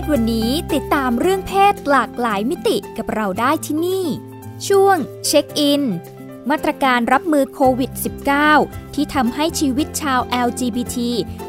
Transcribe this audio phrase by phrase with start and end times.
[0.00, 4.06] ศวันนี้ติดตามเรื่องเพศหลากหลายมิติกับเราได้ที่นี่
[4.68, 5.82] ช่วงเช็คอิน
[6.50, 7.90] มาตรการรับมือโควิด
[8.42, 10.96] -19 ที่ทำให้ชีวิตชาว LGBT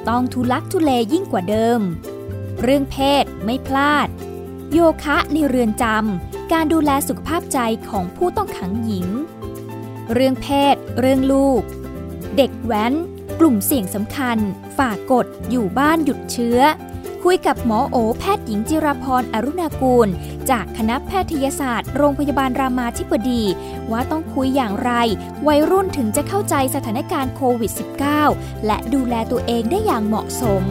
[0.09, 1.80] ต้องทุลักทุเลยิ่งกว่าเดิม
[2.62, 4.08] เรื่องเพศไม่พลาด
[4.71, 7.59] โยคะในเรือนจำการดูแลสุขภาพใจ
[7.90, 9.07] ของผู้ต้องขังหญิง
[10.13, 11.62] เรื่องเพศ เรื่องลูก
[12.38, 12.93] เด็กแว้น
[13.40, 14.38] กลุ่มเสี่ยงสำคัญ
[14.77, 16.59] ฝากกดอยู่บ้านหยุดเชื้อ
[17.30, 20.08] คุยกับหมอโอแพทย์หญิงจิรพรอรุณากูล
[20.49, 23.44] จากคณะแพทยศาสตร์ โรงพยาบาลรามาธิบดี
[23.91, 24.91] ว่าต้องคุยอย่างไร
[25.48, 27.72] วัยรุ่นถึงจะเข้าใจสถานการณ์โควิด
[28.20, 30.64] -19 และดูแลตัวเองได้อย่างเหมาะสม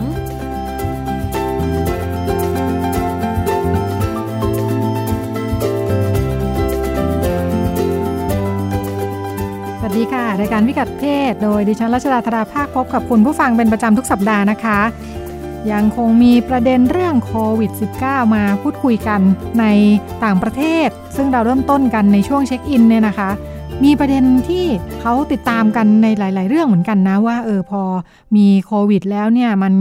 [9.78, 14.80] สวัสดีค่ะ รายการพิกัดเพศ โดยดิฉันรัชดาธราภาคพบกับคุณผู้ฟังเป็นประจำทุกสัปดาห์นะคะ
[15.72, 17.70] ยังคงมีประเด็นเรื่องโควิด
[18.02, 19.20] -19 มาพูดคุยกัน
[19.60, 19.64] ใน
[20.24, 23.30] ต่างประเทศ ซึ่งเราเริ่มต้นกันในช่วงเช็คอินเนี่ยนะคะ
[23.84, 24.64] มีประเด็นที่
[25.00, 27.82] เขาติดตามกันในหลาย ๆ เรื่องเหมือนกันนะว่าเออพอ
[28.36, 29.74] มีโควิดแล้วเนี่ยมัน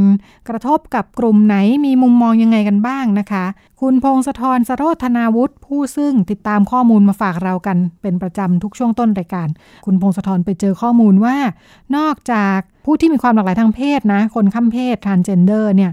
[0.50, 3.46] กระทบกับกลุ่มไหนมีมุมมองยังไงกันบ้างนะคะ
[3.82, 9.48] คุณพงศธรสโรธนาวุฒิผู้ซึ่งติดตามข้อมูลมาฝากเรากันเป็นประจำทุกช่วงต้นรายการ
[9.86, 11.36] คุณพงศธรไปเจอข้อมูลว่า
[11.98, 15.92] นอกจากผู้ที่มีความหลากหลายทางเพศนะ คนข้ามเพศ transgender เนี่ย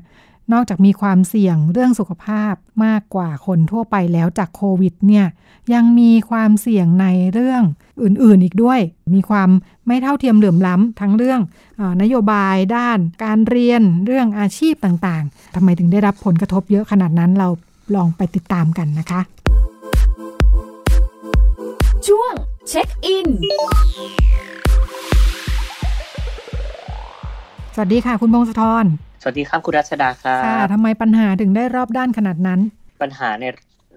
[0.52, 5.26] นอกจากมีความเสี่ยงเรื่องสุขภาพมากกว่าคนทั่วไปแล้วจากโควิดเนี่ย
[5.74, 7.62] ยังมีความเสี่ยงในเรื่อง
[8.02, 8.80] อื่นๆอีกด้วย
[9.14, 9.48] มีความ
[9.86, 11.40] ไม่เท่าเทียมเหลื่อมล้ำทั้งเรื่อง
[11.76, 17.48] เออนโยบายด้านการเรียนเรื่องอาชีพต่างๆทำไมถึงได้รับผลกระทบเยอะขนาดนั้นเรา
[17.94, 19.20] ลองไปติดตามกันนะคะ
[22.06, 22.32] ช่วง
[22.68, 23.28] เช็คอิน
[27.74, 28.86] สวัสดีค่ะ คุณพงศธร
[29.22, 32.60] สวัสดีครับคุณรัชดาครัค่ะบทำไมปัญหาถึงได้รอบด้านขนาดนั้น
[33.02, 33.44] ปัญหาใน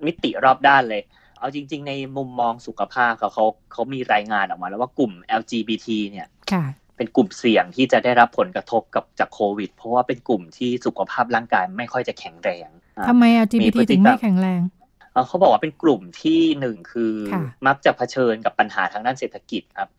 [0.06, 1.02] มิติรอบด้านเลย
[1.40, 6.64] เอาจริง ๆ ในมุมมองสุขภาพเขาเขาเขามีรายงานออกมา แล้วว่ากลุ่ม LGBT เนี่ยค่ะ
[6.98, 14.62] เป็นกลุ่มเสี่ยงที่จะได้รับผลกระทบกับจากโควิด เพราะว่าเป็นกลุ่มที่สุขภาพร่างกายไม่ค่อยจะแข็งแรงอะทำไม LGBT มีพฤติถึงกรรมไม่แข็งแรง
[15.12, 19.90] เอ่อเขาบอกว่าเป็นกลุ่มที่หนึ่งคือค่ะมักจะเผชิญกับปัญหาทางด้านเศรษฐกิจครับ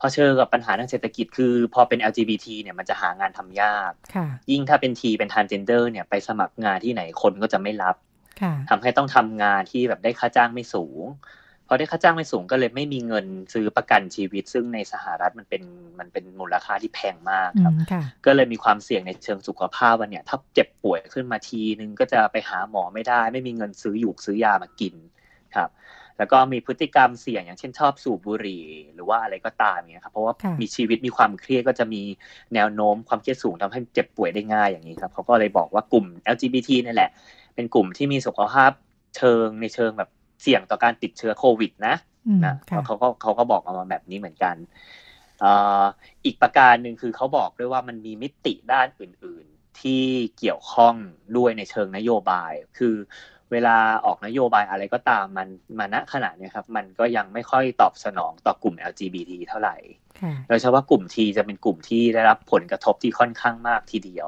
[0.00, 7.96] เผชิญกับปัญหาทางเศรษฐกิจคือพอเป็น LGBT เนี่ยมันจะหางานทำยากค่ะยิ่งถ้าเป็นทีเป็น transgender เนี่ยไปสมัครงานที่ไหนคนก็จะไม่รับ
[8.40, 11.02] ค่ะทำให้ต้องทำงานที่แบบได้ค่าจ้างไม่สูง
[11.68, 15.62] พอได้ค่าจ้างไม่สูงก็เลยไม่มีเงินซื้อประกันชีวิต ซึ่งในสหรัฐมันเป็น
[15.98, 24.94] มันเป็นมูลค่าที่แพงมากอืครับมค่ะก็เลยมีความเสี่ยงในเชิงสุขภาพวันเนี่ยถ้าเจ็บป่วยขึ้นมาทีนึงก็จะไปหาหมอไม่ได้ ไม่มีเงินซื้อหยูกซื้อยามากิน
[25.56, 25.68] ครับ
[26.18, 32.02] แล้วก็มีพฤติกรรมเสี่ยงอย่างเช่นชอบสูบบุหรี่ หรือว่าอะไรก็ตามอย่างเงี้ยครับเพราะว่าค่ะมีชีวิตมีความเครียดก็จะมี
[32.54, 37.10] แนวโน้มความเครียดสูงทำให้เจ็บป่วยได้ง่ายอย่างนี้ครับเขาก็เลยบอกว่ากลุ่ม LGBT นี่แหละ
[37.54, 38.72] เป็นกลุ่มที่มีสุขภาพ
[39.16, 40.10] เชิงในเชิงแบบ
[40.42, 41.94] เสี่ยงต่อการติดเชื้อโควิด นะ
[42.26, 44.56] อืมนะค่ะเขาก็เขาก็บอกออกมาแบบนี้เหมือนกัน
[45.40, 45.84] เอ่อ
[46.24, 50.02] อีกประการหนึ่งคือเขาบอกด้วยว่ามันมีมิติด้านอื่น ๆ ที่
[50.38, 50.94] เกี่ยวข้อง
[51.36, 52.94] ด้วยในเชิงนโยบาย คือ
[53.52, 53.76] เวลา
[54.06, 55.48] ออกนโยบายอะไรก็ตามมัน
[55.78, 59.76] มาณขณะเนี้ยครับ มันก็ยังไม่ค่อยตอบสนองต่อกลุ่ม LGBT เท่าไหร่
[60.20, 64.26] ค่ะโดยเฉพาะกลุ่มทีจะเป็นกลุ่มที่ได้รับผลกระทบที่ค่อนข้างมากทีเดียว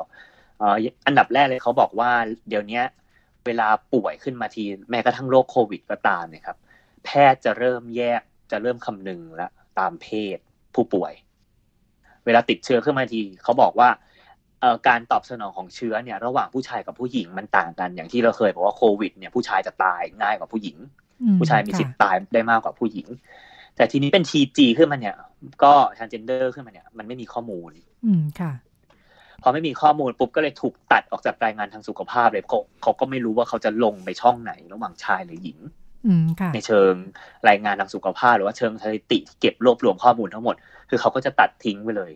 [0.59, 2.11] เอ่ออันดับแรกเลยเขาบอกว่า
[2.49, 2.85] เดี๋ยวเนี้ย
[3.47, 6.57] เวลาป่วยขึ้นมาทีแม้กระทั่งโรคโควิดก็ตามเนี่ยครับ
[7.05, 9.47] แพทย์จะเริ่มแยกจะเริ่มคำนึงและ
[9.79, 10.39] ตามเพศ
[10.75, 11.13] ผู้ป่วย
[12.25, 14.08] เวลาติดเชื้อขึ้นมาทีเขาบอกว่าเอ่อ
[14.89, 20.77] การตอบสนองของเชื้อเนี่ยระหว่างผู้ชายกับผู้หญิงมันต่างกัน อย่างที่เราเคยบอกว่าโควิดเนี่ยผู้ชายจะตายง่ายกว่าผู้หญิง
[21.23, 23.07] อืผู้ชายมีสิทธิ์ตายได้มากกว่าผู้หญิง
[23.77, 25.17] แต่ทีนี้เป็น TG ขึ้นมาเนี่ย
[25.63, 27.71] ก็ transgender ขึ้นมาเนี่ยมันไม่มีข้อมูล
[28.07, 28.53] อืมค่ะ
[29.43, 35.59] พอไม่มีข้อมูลปุ๊บก็เลยถูกตัดออกจากรายงานทางสุขภาพเลยเขาเขาก็ไม่รู้ว่าเขาจะลงไปช่องไหนระหว่างชายหรือหญิง
[36.07, 36.93] อืมค่ะในเชิง
[37.49, 40.55] รายงานทางสุขภาพ หรือว่าเชิงสถิติที่เก็บรวบรวมข้อมูลทั้งหมด
[40.91, 42.13] คือเขาก็จะตัดทิ้งไปเลย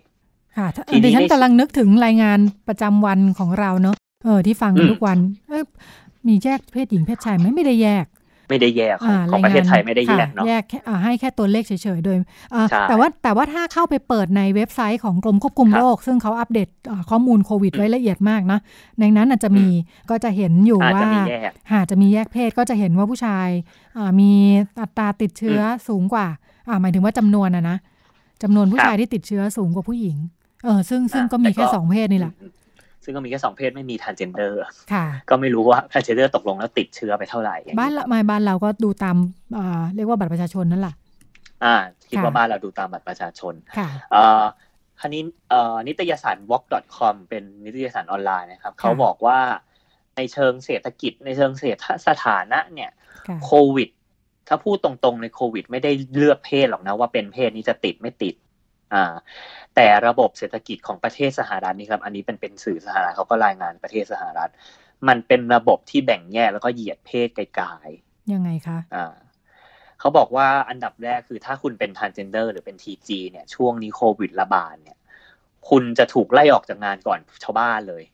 [0.56, 2.38] ค่ะถ้าทีนี้ดิฉันในกำลังนึกถึงรายงาน
[2.68, 5.18] ประจำวันของเราเนอะเออที่ฟังกันอืมทุกวัน
[5.48, 5.62] เอ้ย
[6.28, 8.06] มีแยกเพศหญิงเพศชายไหมไม่ได้แยก
[8.48, 10.62] ไม่ได้แยกของของประเทศไทยไม่ได้แยกเนาะแยก
[11.04, 12.16] ให้แค่ตัวเลขเฉยๆโดย
[12.88, 16.68] แต่ว่าแต่ว่าถ้าเข้าไปเปิดในเว็บไซต์ของกรมควบคุมโรค ซึ่งเขาอัปเดต
[17.10, 18.58] ข้อมูลโควิดไว้ละเอียดมากนะ
[19.00, 19.66] ในนั้นอาจจะมี
[20.10, 21.02] ก็จะเห็นอยู่ว่า
[21.72, 23.48] หาจะมีแยกเพศก็จะเห็นว่าผู้ชาย
[24.20, 24.30] มี
[24.80, 26.26] อัตราติดเชื้อสูงกว่า
[26.80, 27.76] หมายถึงว่าจำนวนอะนะ
[28.42, 30.16] จำนวนผู้ชายที่ติดเชื้อสูงกว่าผู้หญิง
[30.64, 32.34] เออซึ่งซึ่งก็มีแค่สองเพศนี่แหละ
[33.04, 34.62] ซึ่งก็มีแค่สองเพศไม่มีทานเจนเดอร์
[34.92, 39.16] ค่ะ ก็ไม่รู้ว่าทานเจนเดอร์ตกลงแล้วติดเชื้อไปเท่าไหร่ บ้านละไม่บ้านเราก็ดูตาม
[39.58, 40.94] อ่าเรียกว่าบัตรประชาชนนั่นแหละ
[41.64, 41.74] อ่า
[42.10, 44.44] คิดว่าบ้านเราดูตามบัตรประชาชนค่ะอ่า
[45.00, 49.38] คันนี้เอ่อนิตยสาร walk.com เป็นนิตยสารออนไลน์นะครับเขาบอกว่า
[50.16, 52.90] ในเชิงเศรษฐกิจในเชิงเศรษฐสถานะเนี่ย
[53.44, 53.88] โควิด
[54.48, 58.34] ถ้าพูดตรงๆในโควิด ไม่ได้เลือกเพศหรอกนะว่าเป็นเพศนี้จะติดไม่ติด
[58.94, 59.04] อ่า
[59.74, 64.50] แต่ระบบเศรษฐกิจของประเทศสหรัฐนี่ครับ อันนี้เป็นเป็นสื่อสหรัฐเขาก็รายงานประเทศสหรัฐ
[65.08, 69.14] มันเป็นระบบที่แบ่งแยกแล้วก็เหยียดเพศไกลๆยังไงคะอ่า
[70.00, 74.98] เขาบอกว่าอันดับแรกคือถ้าคุณเป็นทานเจนเดอร์หรือเป็นทีจีเนี่ยช่วงนี้โควิดระบาดเนี่ย
[75.68, 78.04] คุณจะถูกไล่ออกจากงานก่อนชาวบ้านเลย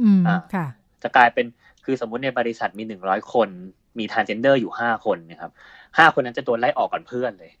[0.00, 0.22] อืม
[0.54, 0.66] ค่ะ
[1.02, 1.46] จะกลายเป็น
[1.84, 3.48] คือสมมุติในบริษัทมีหนึ่งร้อยคน
[3.98, 5.50] มี transgender อยู่ห้าคนนะครับ
[5.98, 7.52] ห้าคนนั้นจะโดนไล่ออกก่อนเพื่อนเลย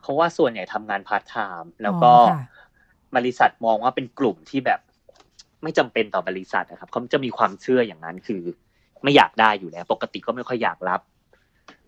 [0.00, 2.12] เพราะว่าส่วนใหญ่ทำงานพาร์ทไทม์แล้วก็
[3.16, 4.80] บริษัทมองว่าเป็นกลุ่มที่แบบ
[5.62, 8.42] ไม่จำเป็นต่อบริษัทนะครับเขาจะมีความเชื่ออย่างนั้นคือ
[9.02, 11.00] ไม่อยากได้อยู่แล้ว ปกติก็ไม่ค่อยอยากรับ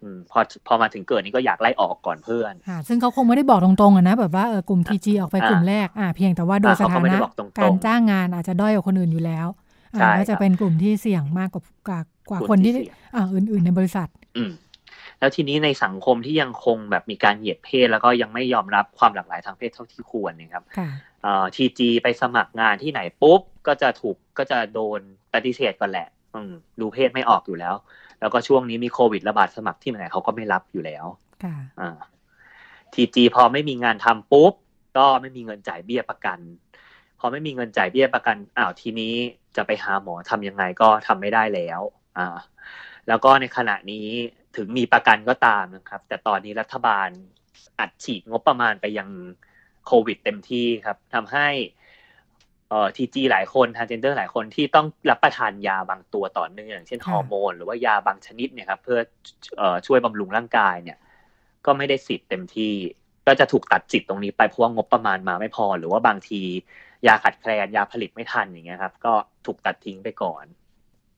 [0.02, 7.18] อืมพอพอมาถึงเกิดนี้ก็อยากไล่ออกก่อนเพื่อนค่ะซึ่งเขาคงไม่ได้บอกตรงๆอะนะแบบว่าเออกลุ่มทีจีออกไปกลุ่มแรกอ่าเพียงแต่ว่าโดยสถานะ
[7.58, 9.46] การจ้างงานอาจจะด้อยกว่าคนอื่นอยู่แล้ว
[9.94, 11.98] อ่าก็จะเป็นกลุ่มที่เสี่ยงมากกว่า
[12.30, 12.72] กว่าคนที่
[13.14, 14.50] อ่าอื่น ๆ ในบริษัท อืม
[15.20, 20.64] แล้วทีนี้ในสังคมที่ยังคงแบบมีการเหยียดเพศ แล้วก็ยังไม่ยอมรับความหลากหลายทางเพศเท่าที่ควรนะครับ
[21.54, 25.00] ทีจีไปสมัครงานที่ไหนปุ๊บก็จะถูกก็จะโดน
[25.34, 26.40] ปฏิเสธก่อนแหละอื
[26.80, 27.74] ดูเพศไม่ออกอยู่แล้ว
[28.20, 31.06] แล้วก็ช่วงนี้มีโควิดระบาดสมัครที่ไหนเขาก็ไม่รับอยู่แล้ว
[32.94, 34.52] ทีจีพอไม่มีงานทำปุ๊บ
[34.98, 36.38] ก็ไม่มีเงินจ่ายเบี้ยประกัน
[37.20, 39.14] พอไม่มีเงินจ่ายเบี้ยประกันอ้าวทีนี้
[39.56, 41.80] จะไปหาหมอทำยังไงก็ทำไม่ได้แล้ว
[42.18, 42.36] อ่า
[43.08, 44.08] แล้วก็ในขณะนี้
[44.56, 47.08] ถึงมีประกันก็ตามนะครับ แต่ตอนนี้รัฐบาล
[47.78, 49.08] อัดฉีดงบประมาณไปยัง
[49.86, 51.48] โควิดเต็มที่ครับทำให้
[52.68, 59.00] เอ่อทีจีหลายคนทานเจนเดอร์หลายคนที่ต้องรับประทานยาบางตัวต่อเนื่องเช่นฮอร์โมนหรือว่ายาบางชนิดเนี่ยครับเพื่อ
[59.58, 60.98] เอ่อช่วยบำรุงร่างกายเนี่ย
[61.66, 62.74] ก็ไม่ได้สิทธิ์เต็มที่
[63.26, 66.40] ก็จะถูกตัดจิตตรงนี้ไปเพราะงบประมาณมาไม่พอ หรือว่าบางที
[67.06, 69.14] ยาขัดแคลนยาผลิตไม่ทันอย่างเงี้ยครับ ก็
[69.46, 70.44] ถูกตัดทิ้งไปก่อน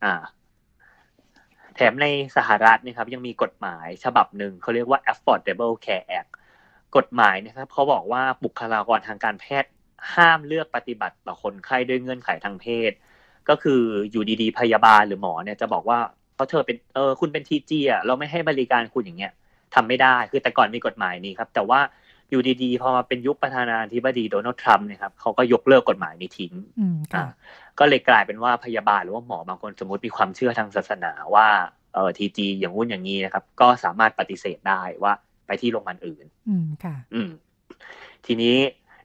[0.04, 0.14] อ่า
[1.76, 6.30] แถมในสหรัฐนะครับยังมีกฎหมายฉบับหนึ่งเขาเรียกว่า Affordable Care Act
[6.96, 9.70] กฎหมายนะครับเขาบอกว่าบุคลากรทางการแพทย์
[10.14, 12.92] ห้ามเลือกปฏิบัติต่อคนไข้ด้วยเงื่อนไขทางเพศ
[13.48, 15.98] ก็คืออยู่ดีๆ พยาบาลหรือหมอเนี่ยจะบอกว่า
[16.34, 19.32] เพราะเธอเป็นเออคุณเป็นทีจีอะเราไม่ให้บริการคุณอย่างเงี้ย
[19.74, 21.80] ทำไม่ได้คือแต่ก่อนมีกฎหมายนี้ครับ แต่ว่า
[22.30, 26.52] อยู่ดีๆ พอมาเป็นยุคประธานาธิบดีโดนัลด์ทรัมป์นะครับเขาก็ยกเลิกกฎหมายนี้ทิ้ง
[27.14, 27.24] อ่า
[27.78, 31.48] ก็เลยกลายเป็นว่าพยาบาลหรือว่าหมอบางคนสมมติมีความเชื่อทางศาสนาว่า
[31.94, 35.12] เออทีจีอย่างงู้นอย่างนี้นะครับ ก็สามารถปฏิเสธได้ว่า
[35.46, 37.30] ไปที่โรงพยาบาลอื่น อืมค่ะ อืม
[38.26, 38.56] ทีนี้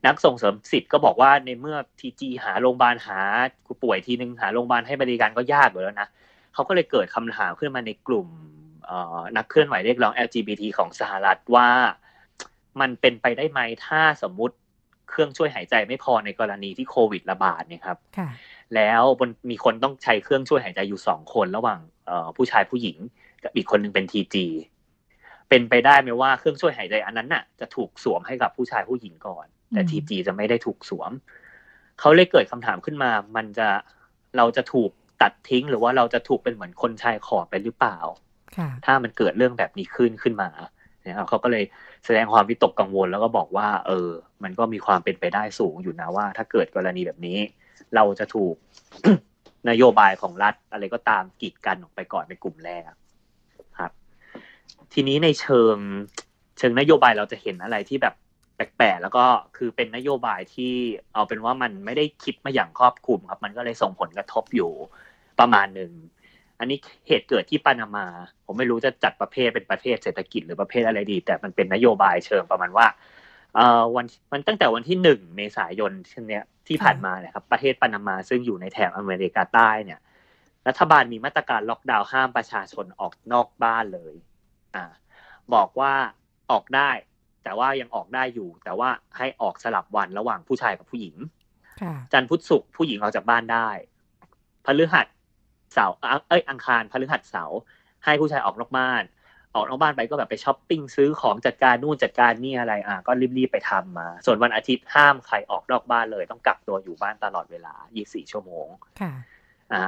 [0.06, 3.19] นักส่งเสริมสิทธิ์ก็บอกว่าในเมื่อทีจีหาโรงพยาบาลหา
[3.84, 6.10] ป่วยทีนึงหาโรงพยาบาลให้บริการก็ยากอยู่แล้วนะ
[6.54, 8.28] เขาก็เลยเกิดคำถามขึ้นมาในกลุ่ม
[9.38, 11.69] นักเคลื่อนไหวเรียกร้อง LGBT ของสหรัฐว่า
[12.81, 14.56] มันเป็นไปได้ไหมถ้าสมมุติ
[15.10, 17.98] เครื่องช่วยหายใจไม่พอในกรณีที่โควิดระบาดเนี่ยครับ
[18.75, 19.02] แล้ว
[19.50, 21.80] มีคนต้องใช้เครื่องช่วยหายใจอยู่สองคนระหว่าง
[22.38, 22.97] ผู้ชายผู้หญิง
[23.44, 24.45] กับอีกคนหนึ่งเป็นทีจี
[25.50, 31.12] เป็นไปได้ไหมว่าเครื่องช่วยหายใจอันนั้นน่ะจะถูกสวมให้กับผู้ชายผู้หญิงก่อน แต่ทีจีจะไม่ได้ถูกสวม
[32.00, 33.68] เขาเลยเกิดคำถามขึ้นมา มันจะ
[34.38, 37.97] เราจะถูกตัดทิ้ง หรือว่าเราจะถูกเป็นเหมือนคนชายขอบไปหรือเปล่า
[38.86, 40.50] ถ้ามันเกิดเรื่องแบบนี้ขึ้นขึ้นมา
[41.02, 41.64] เนี่ยเขาก็เลย
[42.06, 44.09] แสดงความวิตกกังวลแล้วก็บอกว่า เออ
[44.44, 47.40] มันก็มีความเป็นไปได้สูงอยู่นะว่า ถ้าเกิดกรณีแบบนี้
[47.96, 48.56] เราจะถูก
[49.69, 52.84] นโยบายของรัฐอะไรก็ตามกีดกันออกไปก่อนในกลุ่มแรก
[53.80, 53.92] ครับ
[54.94, 55.76] ทีนี้ในเชิง
[56.57, 58.16] เชิงนโยบายเราจะเห็นอะไรที่แบบ
[58.56, 59.26] แปลกๆแล้วก็
[59.57, 60.74] คือเป็นนโยบายที่
[61.14, 64.72] เอาเป็นว่ามันไม่ได้คิดมาอย่างครอบคลุมครับ มันก็เลยส่งผลกระทบอยู่
[65.40, 65.92] ประมาณหนึ่ง
[66.60, 68.06] อันนี้เหตุเกิดที่ปานามา
[68.46, 72.88] ผมไม่รู้จะจัดประเภทเป็นประเภทเศรษฐกิจหรือประเภทอะไรดี แต่มันเป็นนโยบายเชิงประมาณว่า
[73.95, 79.99] วันมันตั้งแต่วันที่หนึ่งเมษายนเช่นเนี้ยที่ผ่านมาเนี่ยครับประเทศปานามาซึ่งอยู่ในแถบอเมริกาใต้เนี่ย
[80.68, 84.16] รัฐบาลมีมาตรการล็อกดาวน์ห้ามประชาชนออกนอกบ้านเลย
[84.75, 84.85] อ่า
[85.54, 85.94] บอกว่า
[86.51, 86.92] ออกได้
[87.44, 91.16] แต่ว่ายังออกได้อยู่ แต่ว่าให้ออกสลับวันระหว่างผู้ชายกับผู้หญิง
[92.13, 93.69] จันทร์พุธศุกร์ผู้หญิงออกจากบ้านได้
[94.66, 95.07] พฤหัส
[95.73, 95.95] เสาร์
[96.30, 97.59] เอ้ยอังคารพฤหัสเสาร์
[98.06, 99.04] ให้ผู้ชายออกนอกบ้าน
[99.57, 107.73] ออกนอกบ้านไปก็แบบไปช้อปปิ้งซื้อของจัดการนู่นจัดการนี่อะไรอะก็รีบๆไปทำมา ส่วนวันอาทิตย์ห้ามใครออกนอกบ้านเลย ต้องกักตัวอยู่บ้านตลอดเวลา
[108.04, 108.68] 24 ชั่วโมง
[109.02, 109.11] ค่ะ
[109.73, 109.83] อ่า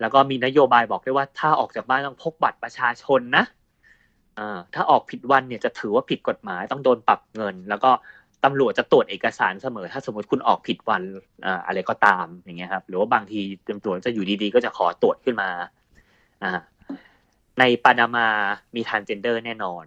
[0.00, 3.44] แล้วก็มีนโยบายบอกด้วยว่าถ้าออกจากบ้านต้องพกบัตรประชาชนนะ
[4.38, 7.90] อ่าถ้าออกผิดวันเนี่ยจะถือว่าผิดกฎหมายต้องโดนปรับเงิน แล้วก็
[8.44, 11.02] ตำรวจจะตรวจเอกสารเสมอ ถ้าสมมติคุณออกผิดวัน
[11.46, 15.50] อ่าอะไรก็ตามอย่างเงี้ยครับ หรือว่าบางทีตำรวจจะอยู่ดีๆ ก็จะขอตรวจขึ้นมา
[16.42, 16.52] อ่า
[17.58, 18.28] ในปานามา
[18.74, 19.84] มีทานเจนเดอร์แน่นอน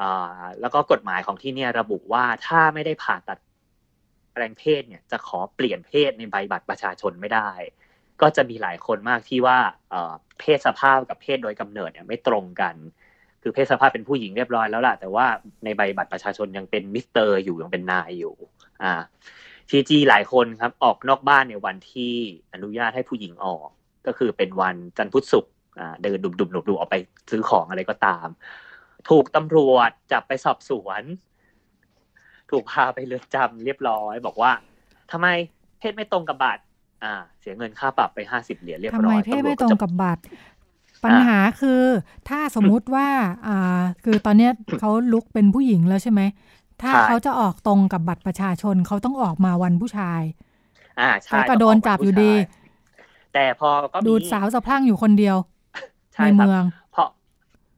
[0.00, 0.02] อ
[0.60, 3.38] แล้วก็กฎหมายของที่เนี่ยระบุว่าถ้าไม่ได้ผ่าตัด
[4.32, 7.50] แปลงเพศเนี่ย จะขอเปลี่ยนเพศในใบบัตรประชาชนไม่ได้
[8.22, 9.58] ก็จะมีหลายคนมากที่ว่า
[10.40, 12.74] เพศสภาพกับเพศโดยกำเนิดเนี่ยไม่ตรงกัน
[13.42, 15.26] คือเพศสภาพเป็นผู้หญิงเรียบร้อยแล้วล่ะ แต่ว่า
[15.64, 18.34] ในใบบัตรประชาชนยังเป็นมิสเตอร์อยู่ยังเป็นนายอยู่
[18.82, 18.92] อ่า
[19.68, 22.14] TG หลายคนครับออกนอกบ้านในวันที่
[22.52, 23.68] อนุญาตให้ผู้หญิงออก
[24.06, 25.52] ก็คือเป็นวันจันทร์พุธศุกร์
[26.02, 26.96] เดินดุมดุมดุมดุมออกไป
[27.30, 28.26] ซื้อของอะไรก็ตาม
[29.08, 31.02] ถูกตำรวจจับไปสอบสวน
[32.50, 34.52] ถูกพาไปเรือนจำเรียบร้อย บอกว่า
[35.12, 35.28] ทำไม
[35.78, 36.62] เพศไม่ตรงกับบัตร
[37.04, 40.22] อ่า เสียเงินค่าปรับไปห้าสิบเหรียญเรียบทำร้ไมอยเพศตำวไม่จตรงจะกับบัตร
[41.04, 41.82] ปัญหาคือ
[42.28, 43.08] ถ้าสมมุติว่า
[43.46, 46.20] อ่าคือตอนเนี้ยเขาลุกเป็นผู้หญิงแล้วใช่ไหม
[46.82, 50.22] ถ้าใช่เขาจะออกตรงกับบัตรประชาชนเขาต้องออกมาวันผู้ชาย
[51.00, 52.32] อ่าใช่แล้วก็โดนจับอยู่ดี
[53.34, 55.36] แต่พอก็มีดูดสาวสะพรั่งอยู่คนเดียว
[56.18, 57.08] ใช่ในครับเมืองเพราะ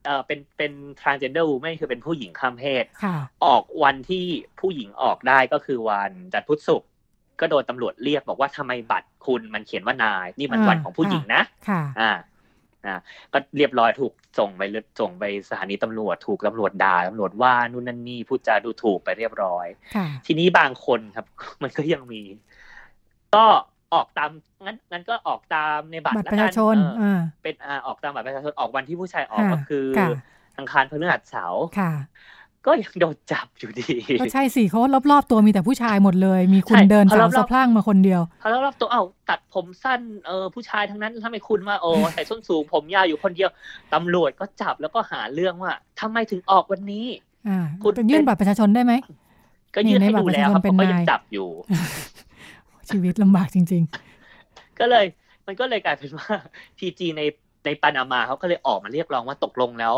[0.04, 4.26] เออเป็นเป็น transgender woman คือเป็นผู้หญิงข้ามเพศค่ะออกวันที่
[4.60, 6.88] ผู้หญิงออกได้ก็คือวันจันทร์พุธศุกร์
[7.40, 12.12] ก็โดนตำรวจเรียกบอกว่าทำไมบัตรคุณมันเขียนว่านาย นี่มันอ่าวันของผู้หญิงนะค่ะอ่า
[12.86, 12.98] อ่า
[13.32, 19.66] ก็เรียบร้อยถูกส่งไปเลืส่งไปสถานีตำรวจถูกตำรวจด่าตำรวจว่านู่นนั่นนี่พูดจาดูถูกไปเรียบร้อย
[19.96, 21.26] ค่ะทีนี้บางคนครับ
[21.62, 22.22] มันก็ยังมี
[23.34, 23.46] ก็
[23.94, 24.30] ออกตาม
[24.64, 30.08] งั้นงั้นก็ออกตามในบัตรบัตรละประกัชาชนเอออ่าเป็นอ่าออกตามบัตรประชาชนออกวันที่ผู้ชายออกค่ะก็คือค่ะ
[30.58, 31.92] อังคารพฤหัสเสาร์ค่ะ
[32.66, 33.86] ก็ยังโดนจับอยู่ดี
[34.20, 34.80] ก็ใช่สิเขา
[35.10, 43.50] รอบๆตัวมีแต่ผู้ชายหมดเลย มีคุณใช่เดินเขาสาวรอบๆสะพรั่งมาคนเดียวเขาแล้วรอบตัวเอ้าตัดผมสั้นเออผู้ชายทั้งนั้นทำไมคุณมาโอ้ใส่ส้นสูงผมยาวอยู่คนเดียว
[43.94, 47.06] ตำรวจก็จับแล้วก็หาเรื่องว่าทำไมถึงออกวันนี้
[47.48, 48.92] อ่าคุณจะยื่นเป็นบัตรประชาชนได้ไหม
[49.74, 51.48] ก็ยื่นนี่ให้ในบัตรดูแล้วครับประชาชนเป็นเขาก็ยังนายจับอยู่
[52.90, 53.82] ชีวิตลำบากจริง
[54.78, 55.06] ก็เลย
[55.46, 56.28] มันก็เลยกลายเป็นว่า
[56.78, 57.22] ทีจีใน
[57.64, 59.96] ในปานามาเขาก็เลยออกมาเรียกร้องว่าตกลงแล้ว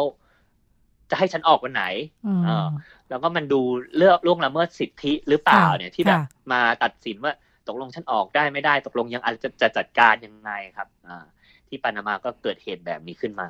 [1.11, 2.69] จะให้ฉันออกวันไหนๆอืมเออ
[3.09, 3.61] แล้วก็มันดู
[3.97, 6.23] เลือกล่วงละเมิดสิทธิหรือเปล่าค่ะเนี่ยที่แบบค่ะ
[6.53, 7.33] มาตัดสินว่า
[7.69, 11.25] ตกลงฉันออกได้ไม่ได้ ตกลงยังอาจจะจะจัดการยังไงครับ อ่า
[11.69, 13.49] ที่ปานามาก็เกิดเหตุแบบนี้ขึ้นมา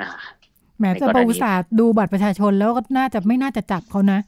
[0.00, 0.08] อ่า
[0.78, 4.18] แหมในจะกรณีบริษัทดูบัตรประชาชนแล้วก็น่าจะไม่น่าจะจับเขานะ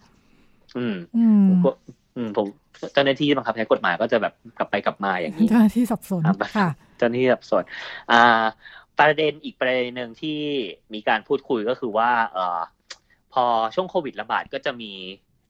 [0.77, 1.71] อืม อืมผมก็
[2.17, 2.47] อืมผม
[2.93, 6.69] เจ้าหน้าที่บังคับใช้กฎหมายก็จะแบบกลับไปกลับมาอย่างนี้เจ้าหน้าที่สับสนครับค่ะ
[6.99, 7.63] เจ้าหน้าที่สับสน
[8.13, 8.45] อ่า
[8.99, 10.39] ประเด็นอีกประเด็นหนึ่งที่
[10.95, 12.61] มีการพูดคุยก็คือว่า เอ่อ
[13.33, 13.45] พอ
[13.75, 14.93] ช่วงโควิดระบาดก็จะมี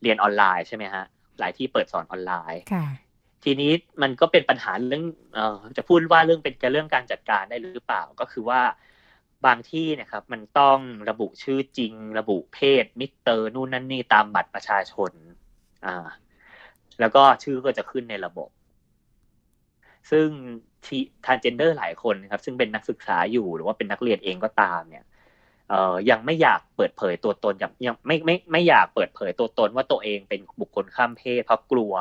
[0.03, 1.05] เรียนออนไลน์ใช่ไหมฮะ
[1.39, 2.87] หลายที่เปิดสอนออนไลน์ค่ะ
[3.45, 5.05] ทีนี้มันก็เป็นปัญหาเรื่อง
[5.35, 8.61] เอ่อจะพูดว่าเรื่องเป็นเรื่องการจัดการได้หรือเปล่าก็คือว่า
[9.47, 10.79] บางที่เนะครับ มันต้อง
[11.11, 15.11] ระบุชื่อจริง ระบุเพศ มิเตอร์นู่นนั่นนี่ตามบัตรประชาชน
[15.87, 16.07] อ่า
[17.01, 18.49] แล้วก็ชื่อก็จะขึ้นในระบบ
[20.11, 20.29] ซึ่ง
[20.85, 25.05] ทีทานเจนเดอร์หลายคนนะครับ ซึ่งเป็นนักศึกษาอยู่หรือว่าเป็นนักเรียนเองก็ตามเนี่ย
[25.69, 31.95] เอ่อยังไม่อยากเปิดเผยตัวตนยังยังไม่ไม่ไม่อยากเปิดเผยตัวตนว่าตัวเองเป็นบุคคลข้ามเพศเพราะกลัว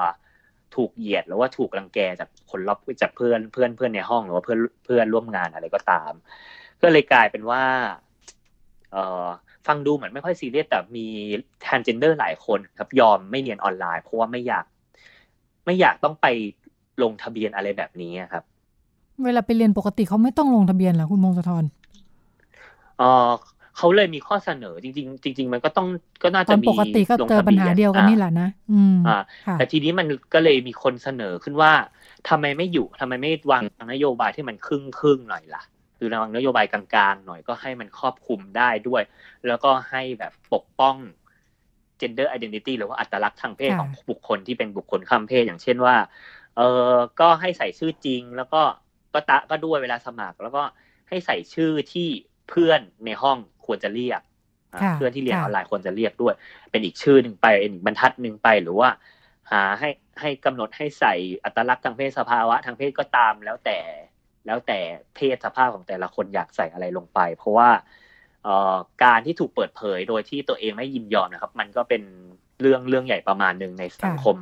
[0.75, 6.11] ถูกเหยียดหรือว่าถูกรังแกจากคนรอบจากเพื่อนเพื่อนเพื่อนในห้องหรือว่าเพื่อนเพื่อนร่วมงานอะไรก็ตาม
[6.81, 7.63] ก็เลยกลายเป็นว่า
[8.91, 9.27] เอ่อ
[9.67, 11.07] ฟังดูเหมือนไม่ค่อยซีเรียสแต่มี
[11.65, 14.65] ทานเจนเดอร์หลายคนครับยอมไม่เรียนออนไลน์เพราะว่าไม่อยาก
[15.65, 16.27] ไม่อยากต้องไป
[17.01, 18.43] ลงทะเบียนอะไรแบบนี้ครับ
[19.23, 21.63] เวลาไปเรียนปกติเขาไม่ต้องลงทะเบียนเหรอคุณมงคลธร
[22.97, 23.31] เออ
[23.77, 25.87] เขาเลยมีข้อเสนอจริง ๆ จริง ๆ มันก็ต้อง
[26.23, 31.71] ก็น่าตจะอนมีปกติก็ลงเจอทะปัญหาเดียวกันอะนี่แหละนะอืมอ่าค่ะแต่ทีนี้มันก็เลยมีคนเสนอขึ้นว่า
[32.29, 35.63] ทำไมไม่อยู่ทำไมไม่วางนโยบายที่มันครึ่งครึ่งๆหน่อยล่ะ
[35.97, 39.03] หรือวางนโยบายกลางๆหน่อยก็ให้มันครอบคลุมได้ด้วย
[39.47, 40.95] แล้วก็ให้แบบปกป้อง
[42.01, 45.95] gender identity หรือว่าอัตลักษณ์ทางเพศค่ะของบุคคลที่เป็นบุคคลข้ามเพศอย่างเช่นว่า
[46.57, 46.61] เอ
[46.91, 48.61] อก็ให้ใส่ชื่อจริง แล้วก็
[49.13, 50.63] ก็ตะก็ด้วยเวลาสมัคร แล้วก็
[51.09, 52.07] ให้ใส่ชื่อที่
[52.49, 54.21] เพื่อนในห้องควรจะเรียก
[54.73, 56.33] อ่าค่ะเพื่อนที่เรียนอค่ะอนไลน์ควรจะเรียกด้วย
[56.71, 58.89] เป็นอีกชื่อหนึ่งไปเป็นอีกบรรทัดหนึ่งไปหรือว่า
[59.51, 59.89] หาให้
[60.21, 63.79] ให้กำหนดให้ใส่อัตลักษณ์ทางเพศสภาวะทางเพศก็ตามแล้วแต่
[64.45, 64.79] แล้วแต่
[65.15, 67.83] เพศสภาพของแต่ละคนอยากใส่อะไรลงไป เพราะว่าเอ่อ
[69.03, 72.01] การที่ถูกเปิดเผยโดยที่ตัวเองไม่ยินยอมนะครับ มันก็เป็น
[72.61, 74.37] เรื่องเรื่องใหญ่ประมาณหนึ่งในสังคม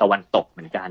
[0.00, 0.90] ตะวันตกเหมือนกัน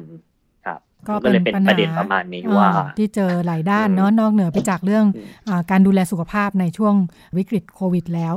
[0.66, 6.94] ครับก็ก็เลยเป็นเป็นปัญหาประเด็นประมาณนี้ว่าอ่ที่เจอหลายด้านอืมเนาะนอกเหนือไปจากเรื่องอืมอาการดูแลสุขภาพในช่วง
[7.38, 8.34] วิกฤตโควิดแล้ว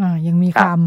[0.00, 0.80] อ่ายังมีความ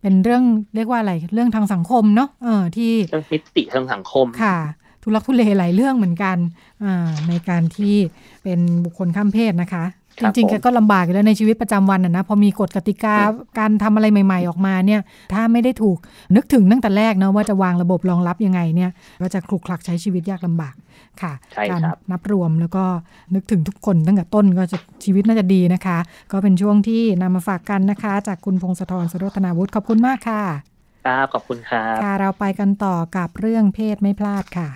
[0.00, 4.58] เป็นเรื่องเรียกว่าอะไรเรื่องทางสังคมเนาะเออที่เรื่องมิติทางสังคมค่ะ
[5.02, 6.36] ทุลักทุเลหลายเรื่องเหมือนกัน
[6.84, 7.96] อ่าในการที่
[8.42, 9.84] เป็นบุคคลข้ามเพศนะคะ
[10.20, 13.14] จริงๆแกก็ลำบากอยู่แล้วในชีวิตประจำวันนะพอมีกฎกติกา
[13.58, 15.00] การทำอะไรใหม่ ๆ ออกมาเนี่ย
[15.32, 15.98] ถ้าไม่ได้ถูก
[16.36, 18.90] นึกถึงตั้งแต่แรกนะว่าจะวางระบบรองรับยังไงเนี่ย
[19.22, 20.74] ก็จะคลุกคลักใช้ชีวิตยากลำบาก
[21.22, 21.32] ค่ะ
[21.70, 21.80] การ
[22.12, 22.84] นับรวมแล้วก็
[23.34, 25.98] นึกถึงทุกคนตั้งแต่ต้นก็จะชีวิตน่าจะดีนะคะ
[26.32, 30.42] ก็เป็นช่วงที่นำมาฝากกันนะคะ จากคุณพงศธรสโรธนาวุฒิขอบคุณมากค่ะ
[31.06, 34.68] ครับขอบคุณครับค่ะเราไปกันต่อกับเรื่องเพศไม่พลาดค่ะ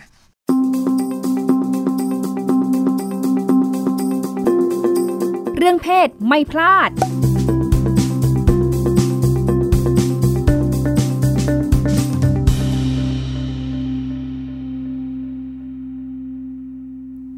[5.62, 6.90] เรื่องเพศไม่พลาด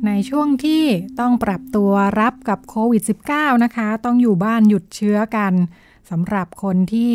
[0.06, 0.84] ในช่วงที่
[1.20, 3.02] ต้องปรับตัวรับกับโควิด
[3.32, 5.52] -19 นะคะ ต้องอยู่บ้านหยุดเชื้อกัน
[6.10, 7.12] สำหรับคนที่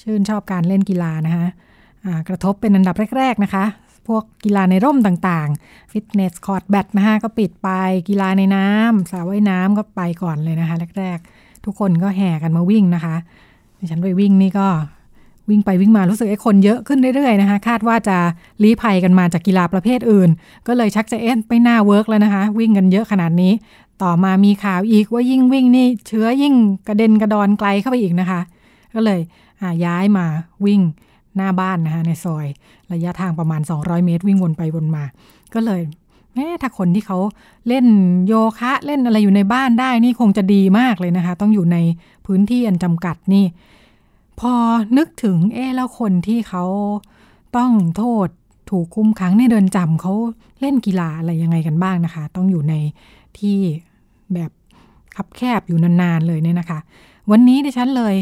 [0.00, 3.64] ชื่นชอบการเล่นกีฬานะคะะกระทบเป็นอันดับแรก ๆ นะคะ
[4.08, 7.68] พวกกีฬาในร่มต่างๆ ฟิตเนสคอร์ดแบดนะคะก็ปิดไป
[8.08, 13.16] กีฬาในน้ำสระว่ายน้ำก็ไปก่อนเลยนะคะ แรกๆ ทุกคนก็แห่กันมาวิ่งนะคะ
[13.90, 14.68] ฉันไปวิ่งนี่ก็
[15.50, 18.16] วิ่งไปวิ่งมารู้สึกไอ้คนเยอะขึ้นเรื่อยๆนะคะ คาดว่าจะ
[18.62, 20.30] ลี้ภัยกันมาจากกีฬาประเภทอื่น
[20.66, 23.52] ก็เลยชักจะเอ็นไม่น่าเวิร์กแล้วนะคะ วิ่งกันเยอะขนาดนี้
[24.02, 26.54] ต่อมามีข่าวอีกว่ายิ่งวิ่งนี่ เชื้อยิ่ง
[26.88, 28.40] กระเด็นกระดอนไกลเข้าไปอีกนะคะ
[28.94, 29.20] ก็เลย
[29.84, 30.26] ย้ายมา
[30.66, 30.80] วิ่ง
[31.38, 32.46] หน้าบ้านนะคะในซอย
[32.92, 35.04] ระยะทางประมาณ 200 เมตร วิ่งวนไปวนมา
[35.54, 35.82] ก็เลย
[36.34, 37.18] แม้ถ้าคนที่เขา
[37.68, 37.86] เล่น
[38.26, 41.76] โยคะเล่นอะไรอยู่ในบ้านได้นี่คงจะดีมากเลยนะคะ ต้องอยู่ใน
[42.26, 43.44] พื้นที่อันจำกัดนี่
[44.40, 44.52] พอ
[44.96, 46.64] นึกถึงเออแล้วคนที่เขา
[47.56, 48.28] ต้องโทษ
[48.70, 50.12] ถูกคุมขังในเดินจำเขา
[50.60, 52.74] เล่นกีฬาอะไรยังไงกันบ้างนะคะ ต้องอยู่ใน
[53.38, 53.58] ที่
[54.34, 54.50] แบบ
[55.16, 56.78] คับแคบอยู่นานๆเลยเนี่ยนะคะ
[57.30, 58.14] วันนี้ดิฉันเลย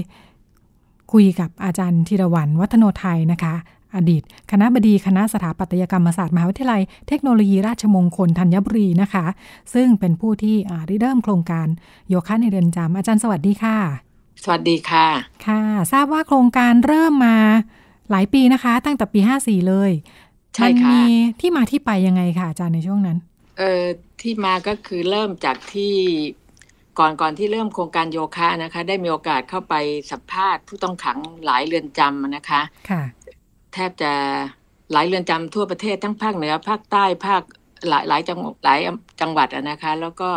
[1.13, 3.55] คุยกับอาจารย์ธีรวันวัฒโนไทยนะคะ
[3.97, 9.27] อดีต คณะบดีคณะสถาปัตยกรรมศาสตร์มหาวิทยาลัยเทคโนโลยีราชมงคลธัญบุรีนะคะ
[9.75, 10.57] ซึ่งเป็นผู้ที่
[10.89, 11.67] ริเริ่มโครงการ
[12.09, 13.77] โยคะในเรือนจำอาจารย์สวัสดีค่ะ
[14.43, 15.07] สวัสดีค่ะ
[15.47, 17.37] ค่ะ ทราบว่าโครงการเริ่มมา
[18.11, 19.91] หลายปีนะคะ ตั้งแต่ปี 54 เลย
[20.55, 21.03] ใช่ค่ะมี
[21.41, 23.19] ที่มาที่ไปยังไงคะอาจารย์ในช่วงนั้น
[23.59, 23.85] เออ
[24.21, 25.95] ที่มาก็คือเริ่มจากที่
[26.99, 29.75] ก่อนก่อนที่เริ่มโครงการโยคะนะคะ ได้มีโอกาสเข้าไป
[30.11, 33.03] สัมภาษณ์ผู้ต้องขังหลายเรือนจำนะคะค่ะ
[33.73, 34.13] แทบจะ
[34.93, 37.43] หลายเรือนจำทั่วประเทศทั้งภาคเหนือภาคใต้ภาค
[37.89, 38.79] หลายหลายจังหลาย
[39.21, 40.31] จังหวัดนะคะ แล้วก็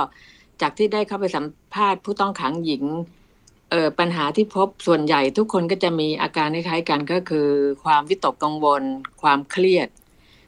[0.62, 2.84] จากที่ได้เข้าไปสัมภาษณ์ผู้ต้องขังหญิง
[3.72, 7.48] เออปัญหาที่พบส่วนใหญ่ทุกคนก็จะมีอาการคล้ายๆกันก็คือ
[7.84, 8.84] ความวิตกกังวล
[9.22, 9.90] ความเครียด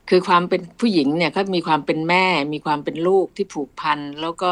[0.09, 4.51] คือความเป็นผู้หญิงเนี่ยเขามีความเป็นแม่ มีความเป็นลูกที่ผูกพันแล้วก็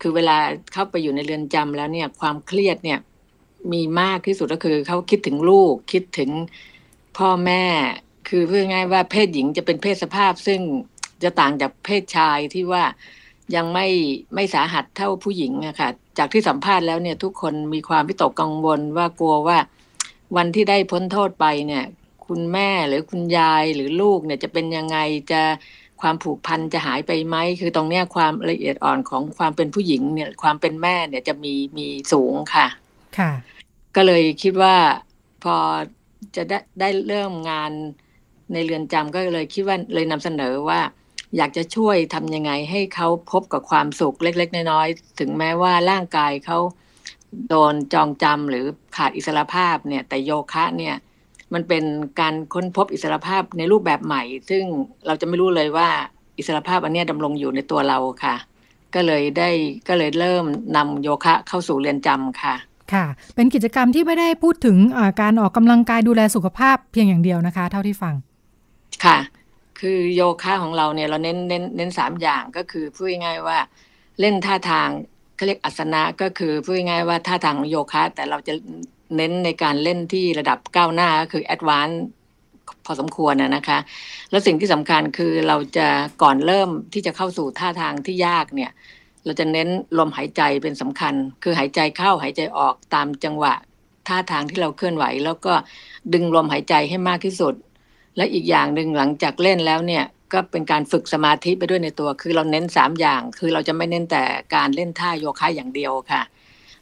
[0.00, 0.36] คือเวลา
[0.72, 2.98] เข้าไปอยู่ในเรือนจำแล้วเนี่ย ความเครียดเนี่ย
[3.72, 6.30] มีมากที่สุดก็คือเขาคิดถึงลูก คิดถึง
[7.18, 7.64] พ่อแม่
[8.28, 10.60] คือเพื่อง่ายว่าเพศหญิงจะเป็นเพศสภาพ ซึ่ง
[11.22, 12.84] จะต่างจากเพศชายที่ว่า
[13.54, 13.86] ยังไม่
[14.34, 19.58] ไม่สาหัสเท่าผู้หญิงอะค่ะจากที่สัมภาษณ์แล้วเนี่ยทุกคนมีความวิตกกังวลว่ากลัวว่า
[20.36, 21.84] วันที่ได้พ้นโทษไปเนี่ย
[22.26, 24.98] คุณแม่หรือคุณยายหรือลูกเนี่ยจะเป็นยังไง
[25.32, 25.42] จะ
[26.00, 32.66] ความผูกพันจะหายไปไหมคือตรงเนี้ยความละเอียดอ่อนของความเป็นผู้หญิงเนี่ยความเป็นแม่เนี่ยจะมีมีสูงค่ะ
[33.18, 33.30] ค่ะ
[33.96, 34.76] ก็เลยคิดว่า
[35.44, 35.56] พอ
[36.36, 37.70] จะได้ได้เริ่มงาน
[38.52, 40.80] ในเรือนจำก็เลยคิดว่าเลยนำเสนอว่า
[41.36, 46.58] อยากจะช่วยทำยังไงให้เขาพบกับความสุขเล็ก ๆ น้อยๆถึงแม้ว่าร่างกายเขา
[47.48, 48.64] โดนจองจำหรือ
[48.96, 50.94] ขาดอิสรภาพเนี่ย แต่โยคะเนี่ย
[51.54, 51.84] มันเป็น
[52.20, 54.62] การค้นพบอิสรภาพในรูปแบบใหม่ ซึ่ง
[55.06, 55.88] เราจะไม่รู้เลยว่า
[56.38, 58.36] อิสรภาพอันนี้ดำรงอยู่ในตัวเราค่ะ
[58.94, 59.50] ก็เลยได้
[59.88, 60.44] ก็เลยเริ่ม
[60.76, 62.54] นำโยคะเข้าสู่เรียนจำค่ะ
[62.92, 64.76] ค่ะ เป็นกิจกรรมที่ไม่ได้พูดถึง
[65.20, 68.14] การออกกำลังกายดูแลสุขภาพเพียงอย่างเดียวนะคะ เท่าที่ฟัง
[69.04, 69.18] ค่ะ
[69.80, 73.58] คือโยคะของเราเนี่ยเราเน้นเน้นเน้นสามอย่างก็คือพูดง่ายๆว่า
[74.20, 74.88] เล่นท่าทาง
[75.36, 78.54] เขาเรียกอัสนะก็คือพูดง่ายๆว่าท่าทางของโยคะ แต่เราจะ
[79.16, 82.04] เน้นในการเล่นที่ระดับก้าวหน้าก็คือแอดวานซ์
[82.84, 83.78] พอสมควรนะคะ
[84.30, 85.88] แล้วสิ่งที่สำคัญคือเราจะ
[86.22, 88.70] ก่อนเริ่มที่จะเข้าสู่ท่าทางที่ยากเนี่ย
[89.24, 89.68] เราจะเน้น
[89.98, 93.54] ลมหายใจเป็นสำคัญ คือหายใจเข้าหายใจออกตามจังหวะ
[94.08, 95.54] ท่าทางที่เราเคลื่อนไหว แล้วก็
[96.12, 97.54] ดึงลมหายใจให้มากที่สุด
[98.16, 104.22] และอีกอย่างหนึ่งหลังจากเล่นแล้วเนี่ยก็เป็นการฝึกสมาธิไปด้วยในตัว คือเราเน้นสามอย่าง คือเราจะไม่เน้นแต่
[104.54, 106.22] การเล่นท่าโยคะอย่างเดียวค่ะ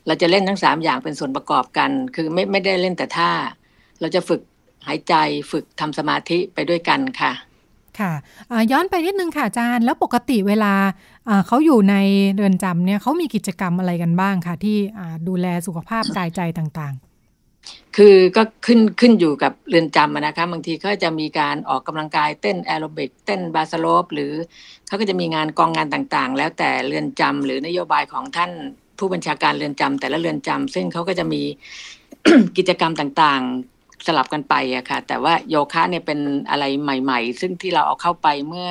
[0.06, 3.30] เราจะเล่นทั้งสามอย่างเป็นส่วนประกอบกัน คือไม่ไม่ได้เล่นแต่ท่า
[4.00, 4.40] เราจะฝึก
[4.86, 5.14] หายใจ
[5.52, 7.32] ฝึกทำสมาธิไปด้วยกันค่ะ
[7.98, 8.12] ค่ะ
[8.72, 10.72] ย้อนไปนิดนึงค่ะอาจารย์ แล้วปกติเวลา
[11.46, 11.96] เขาอยู่ใน
[12.34, 14.76] เรือนจำเนี่ยเขามีกิจกรรมอะไรกันบ้างคะที่
[15.28, 16.94] ดูแลสุขภาพกายใจต่าง
[17.96, 24.32] คือก็ขึ้นขึ้นอยู่กับเรือนจำนะคะบางทีก็จะมีการออกกำลังกายเต้นแอโรบิกเต้นบาสโลปหรือ
[24.86, 28.50] เขาก็จะมีงานกองงานต่างๆ แล้วแต่เรือนจำหรือนโยบายของท่าน
[28.98, 31.42] ผู้บัญชาการเรือนจำแต่ละเรือนจำซึ่งเขาก็จะมี
[32.56, 36.18] กิจกรรมต่างๆสลับกันไปอะค่ะ แต่ว่าโยคะเนี่ยเป็น
[36.50, 38.70] อะไรใหม่ ๆ ซึ่งที่เราเอาเข้าไปเมื่อ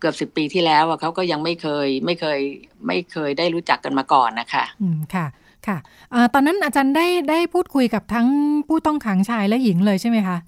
[0.00, 2.40] เกือบสิบปีที่แล้วอะเขาก็ยังไม่เคยไม่เคย
[2.86, 5.26] ไม่เคยได้รู้จักกันมาก่อนนะคะ อืมค่ะ
[5.66, 5.78] ค่ะ
[6.12, 8.28] อตอนนั้นอาจารย์ได้ได้พูดคุยกับทั้ง
[8.68, 10.38] ผู้ต้องขังชายและหญิงเลยใช่ไหมคะ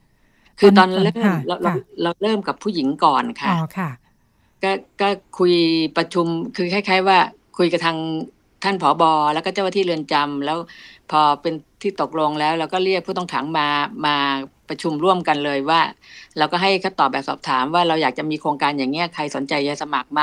[0.61, 3.91] คือตอนเริ่มเราเราเราเริ่มกับผู้หญิงก่อนค่ะอ๋อค่ะ
[4.63, 5.55] ก็ก็คุย
[5.97, 7.19] ประชุมคือคล้าย ๆ ว่า
[7.59, 7.99] คุยกับทาง
[8.65, 10.59] ท่านผอบอแล้วก็เจ้าหน้าที่เรือนจำแล้ว
[11.11, 13.67] พอเป็นที่ตกลงแล้วเราก็เรียกผู้ต้องขังมา
[14.07, 14.17] มา
[14.69, 15.81] ประชุมร่วมกันเลยว่า
[16.39, 20.23] เราก็ให้เขาตอบแบบสอบถามว่าเราอยากจะมีโครงการอย่างเงี้ยใครสนใจจะสมัครไหม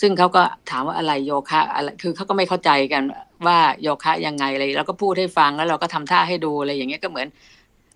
[0.00, 3.02] ซึ่งเขาก็ถามว่าอะไรโยคะอะไรคือเขาก็ไม่เข้าใจกัน
[3.46, 7.28] ว่าโยคะยังไงอะไรเราก็พูดให้ฟังแล้วเราก็ทำท่าให้ดูอะไรอย่างเงี้ยก็เหมือน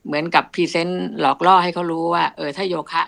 [0.07, 3.03] เหมือนกับ present หลอกล่อให้เขารู้ว่า เออถ้าโยคะ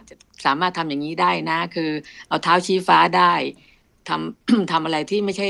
[0.45, 1.91] สามารถทำอย่างนี้ได้นะ คือ
[2.29, 3.33] เอาเท้าชี้ฟ้าได้
[4.09, 5.49] ทำทำอะไรที่ไม่ใช่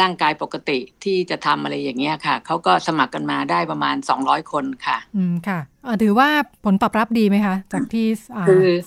[0.00, 5.58] ร่างกายปกติที่จะทำอะไรอย่างเงี้ยค่ะ เขาก็สมัครกันมาได้ประมาณสองร้อยคนค่ะ อืมค่ะ
[6.02, 6.28] ถือว่า
[6.64, 8.06] ผลตอบรับดีไหมคะ จากที่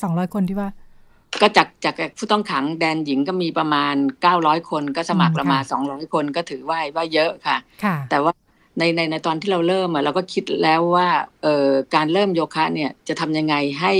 [0.03, 0.69] สองร้อยคนที่ว่า
[1.41, 7.57] ก็จากจากผู้ต้องขังแดนหญิงก็มีประมาณเก้าร้อยคนก็สมัครประมาณสองร้อยคนก็ถือว่าว่าเยอะค่ะ
[8.09, 8.33] แต่ว่า
[8.77, 11.07] ในในในตอนที่เราเริ่มเราก็คิดแล้วว่า
[11.43, 13.93] เอ่อการเริ่มโยคะเนี่ยจะทำยังไงให้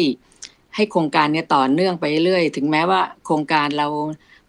[0.75, 3.87] ให้โครงการเนี่ยต่อเนื่องไปเรื่อยถึงแม้ว่าโครงการเรา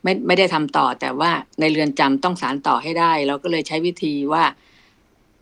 [0.03, 4.45] ไม่ไม่ได้ทำต่อ แต่ว่าในเรือนจำต้องสารต่อให้ได้ เราก็เลยใช้วิธีว่า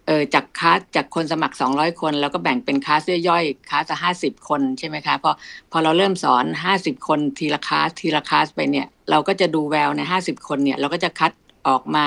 [0.07, 5.31] เออจากคาสจากคนสมัครสองร้อยคนแล้วก็แบ่งเป็นคาสย่อยๆคาสห้าสิบคนใช่ไหมคะพอ
[5.71, 11.33] พอเราเริ่มสอนห้าสิบคนทีละคาสทีละคาสไปเนี่ย เราก็จะดูแววในห้าสิบคนเนี่ย เราก็จะคัด
[11.68, 12.07] ออกมา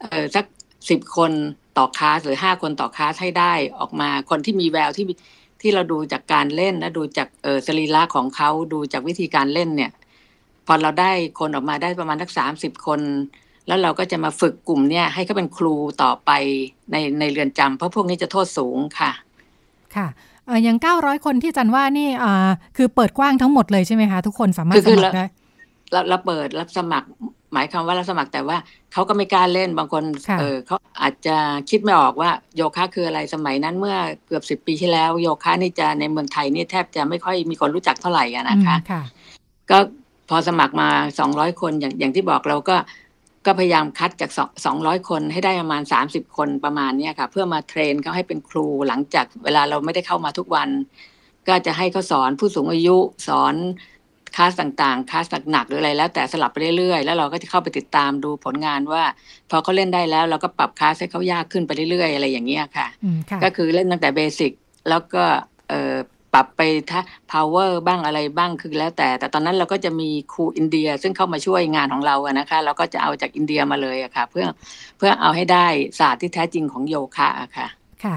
[0.00, 0.44] เออสัก
[0.90, 1.32] สิบคน
[1.78, 5.06] ต่อคาสหรือห้าคนต่อคาสให้ได้ออกมาคนที่มีแววที่
[5.60, 9.90] ที่เราดูจากการเล่นและดูจากเออสรีระของเขาดูจากวิธีการเล่นเนี่ย
[10.66, 13.00] พอเราได้คนออกมาได้ประมาณสักสามสิบคน
[13.66, 16.30] แล้วเราก็จะมาฝึกกลุ่มเนี่ยให้เขาเป็นครูต่อไป
[16.92, 19.10] ในในเรือนจำเพราะพวกนี้จะโทษสูงค่ะ
[19.96, 20.08] ค่ะ
[20.64, 22.08] อย่างเก้าร้อยคนที่จันว่านี่
[22.76, 25.26] คือเปิดกว้างทั้งหมดเลยใช่ไหมคะ ทุกคนสามารถสมัครได้
[25.92, 27.08] เราเราเปิดรับสมัคร
[27.52, 28.56] หมายความว่ารับสมัครแต่ว่า
[28.92, 30.02] เขาก็ไม่กล้าเล่นบางคน
[30.40, 31.36] เออเขาอาจจะ
[31.70, 33.96] คิดไม่ออกว่าโยคะคืออะไรสมัยนั้นเมื่อ
[34.26, 38.76] เกือบสิบปีที่แล้ว โยคะนี่จะในเมืองไทยนี่แทบจะไม่ค่อยมีคนรู้จักเท่าไหร่นะคะ
[39.70, 39.78] ก็
[40.28, 42.76] พอสมัครมาสองร้อยคนอย่างอย่างที่บอกเราก็
[43.46, 44.30] ก็พยายามคัดจาก
[44.64, 50.68] สองร้อยคนให้ได้ประมาณสามสิบคนประมาณนี้ค่ะ เพื่อมาเทรนเขาให้เป็นครูหลังจากเวลาเราไม่ได้เข้ามาทุกวัน
[51.48, 52.96] ก็จะให้เขาสอนผู้สูงอายุ
[53.28, 53.54] สอน
[54.36, 59.04] คลาสต่างๆคลาสหนักๆหรืออะไรแล้วแต่สลับไปเรื่อยๆ แล้วเราก็จะเข้าไปติดตามดูผลงานว่า
[59.50, 62.86] พอเขาเล่นได้แล้วเราก็ปรับคลาสให้เขายากขึ้นไปเรื่อยๆ อะไรอย่างเงี้ยค่ะ
[63.44, 64.52] ก็คือเล่นตั้งแต่เบสิก
[64.88, 65.24] แล้วก็
[65.68, 67.00] เปรับไปถ้า
[67.32, 74.46] power บ้างอะไรบ้างคือแล้วแต่ แต่ตอนนั้นเราก็จะมีครูอินเดีย ซึ่งเข้ามาช่วยงานของเราอะนะคะ เราก็จะเอาจากอินเดียมาเลยอะค่ะ เพื่อ
[74.98, 75.66] เพื่อเอาให้ได้
[75.98, 77.66] ศาสตร์ที่แท้จริงของโยคะอะค่ะ
[78.04, 78.16] ค่ะ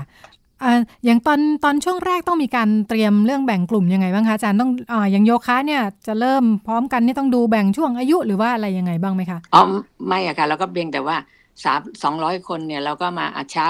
[1.05, 9.61] อย่างตอนตอนช่วงแรกต้องมีการเตรียมเรื่องแบ่งกลุ่มยังไงบ้างคะอาจารย์ต้องออย่างโยคะเนี่ยจะเริ่มพร้อมกันนี่ต้องดูแบ่งช่วงอายุหรือว่าอะไรยังไงบ้างไหมคะอ๋อ
[10.07, 11.17] ไม่อะค่ะเราก็เพียงแต่ว่า
[11.63, 13.67] สามสองร้อยคนเนี่ยเราก็มาอาเช้า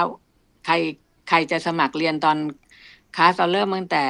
[0.66, 0.74] ใคร
[1.28, 2.36] ใครจะสมัครเรียนตอน
[3.16, 4.04] คลาสเราเริ่มตั้งแต่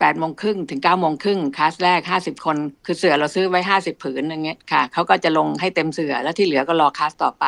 [0.00, 7.44] แปดโมงครึ่งถึงเก้าโมงครึ่งคลาสแรกห้าสิบคน คือเสือเราซื้อไว้ห้าสิบผืนอย่างเงี้ยค่ะเขาก็จะลงให้เต็มเสือแล้วที่เหลือก็รอคลาสต่อไป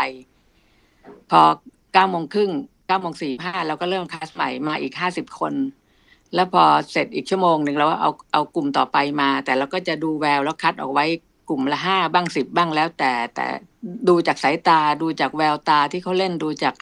[1.30, 1.40] พอ
[1.92, 2.50] เก้าโมงครึ่ง
[2.86, 5.54] เก้าโมงสี่ห้าเราก็เริ่มคลาสใหม่มาอีกห้าสิบคน
[6.34, 11.06] แล้วพอเสร็จอีกชั่วโมงหนึ่งเราเอาเอากลุ่มต่อไปมา แต่เราก็จะดูแววแล้วคัดออกไว้
[11.48, 13.46] กลุ่มละห้าบ้างสิบบ้างแล้วแต่แต่
[14.08, 16.74] ดูจากสายตาดูจากแววตาที่เขาเล่นดูจาก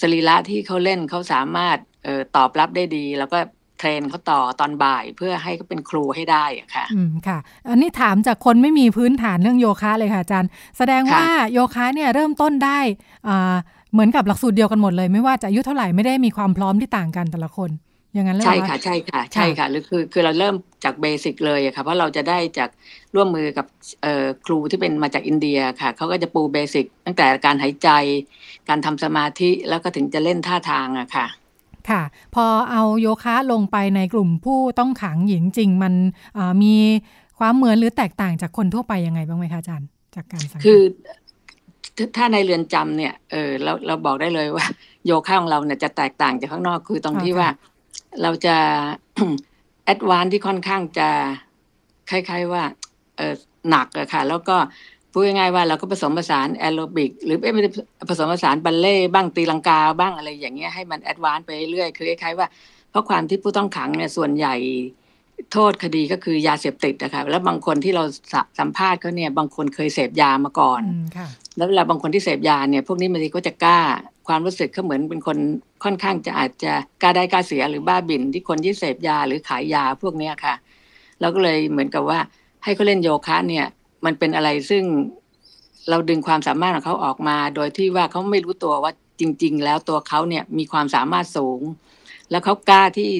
[0.00, 3.38] สรีระที่เขาเล่นเขาสามารถเออตอบรับได้ดี แล้วก็
[3.78, 12.80] เทรนเขาต่อตอนบ่ายเพื่อให้เขาเป็นครูให้ได้ค่ะ อืมค่ะ อันนี้ถามจากคนไม่มีพื้นฐานเรื่องโยคะเลยค่ะอาจารย์ แสดงว่าโยคะเนี่ยเริ่มต้นได้
[13.28, 13.54] อ่า
[13.92, 17.70] เหมือนกับหลักสูตรเดียวกันหมดเลย ไม่ว่าจะอายุเท่าไหร่ไม่ได้มีความพร้อมที่ต่างกันแต่ละคน
[18.14, 22.70] อย่างนั้นเลยใช่ค่ะใช่ค่ะใช่ค่ะหรือคือคือเราเริ่มจากเบสิกเลยค่ะเพราะเราจะได้จาก
[23.14, 23.66] ร่วมมือกับ
[24.46, 27.88] ครูที่เป็นมาจากอินเดียค่ะเขาก็จะปูเบสิกตั้งแต่การหายใจ
[28.68, 31.26] การทำสมาธิแล้วก็ถึงจะเล่นท่าทางอะค่ะ
[31.90, 32.02] ค่ะ
[32.34, 35.94] พอเอาโยคะลงไปในกลุ่มผู้ต้องขังหญิงจริงมัน
[36.62, 36.74] มี
[37.38, 40.80] ความเหมือนหรือแตกต่างจากคนทั่วไปยังไงบ้างไหมคะอาจารย์จากการสังเกตคือ
[42.16, 44.66] ถ้าในเรือนจำเนี่ยเออเราเราบอกได้เลยว่า
[45.06, 47.48] โยคะของเราเนี่ยจะแตกต่างจากข้างนอกคือตรงที่ว่า
[48.22, 48.56] เราจะ
[49.84, 51.08] แอดวานที่ค่อนข้างจะ
[52.10, 52.62] คล้ายๆว่า
[53.16, 53.34] เออ
[53.70, 54.56] หนักอะค่ะ แล้วก็
[55.12, 57.70] พูดง่ายๆว่าเราก็ผสมผสานแอโรบิก หรือไม่ได้
[58.08, 62.46] ผสมผสานบัลเล่บ้างตีลังกาบ้างอะไรอย่างเงี้ยให้มันแอดวานไปเรื่อยคือคล้ายๆว่า
[62.90, 64.54] เพราะความที่ผู้ต้องขังเนี่ยส่วนใหญ่
[65.52, 68.04] โทษคดีก็คือยาเสพติดนะคะแล้วบางคนที่เรา
[68.58, 70.82] สัมภาษณ์เขาเนี่ยบางคนเคยเสพยามาก่อน
[71.56, 73.80] แล้วเวลาบางคนที่เสพยาเนี่ยพวกนี้บางทีก็จะกล้า
[74.28, 75.38] ความรู้สึกเขาเหมือนเป็นคน
[75.84, 80.54] ค่อนข้างจะอาจจะกล้าได้กล้าเสียหรือบ้าบินที่คนที่เสพยาหรือขายยาพวกเนี้ค่ะ
[81.20, 82.18] แล้วก็เลยเหมือนกับว่า
[82.64, 83.66] ให้เขาเล่นโยคะเนี่ย
[84.04, 84.84] มันเป็นอะไรซึ่ง
[85.88, 91.60] เราดึงความสามารถของเขาออกมา โดยที่ว่าเขาไม่รู้ตัวว่าจริง ๆ แล้วตัวเขาเนี่ยมีความสามารถสูง
[92.30, 93.10] แล้วเขากล้าที่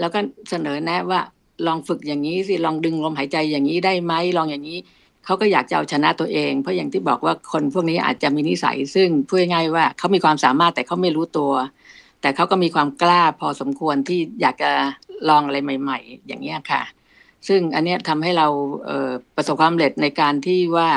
[0.00, 1.20] แล้วก็เสนอแนะว่า
[1.66, 4.78] ลองฝึกอย่างนี้สิลองดึงลมหายใจอย่างนี้ได้ไหมลองอย่างนี้
[5.24, 11.52] เขาก็อยากจะเอาชนะตัวเอง เพราะอย่างที่บอกว่าคนพวกนี้อาจจะมีนิสัย ซึ่งพูดง่ายว่าเขามีความสามารถแต่เขาไม่รู้ตัว
[12.20, 14.70] แต่เขาก็มีความกล้าพอสมควรที่อยากจะ
[15.28, 16.82] ลองอะไรใหม่ ๆ อย่างนี้ค่ะ
[17.48, 18.46] ซึ่งอันนี้ทำให้เรา
[18.84, 20.88] เประสบความสำเร็จในการที่ว่า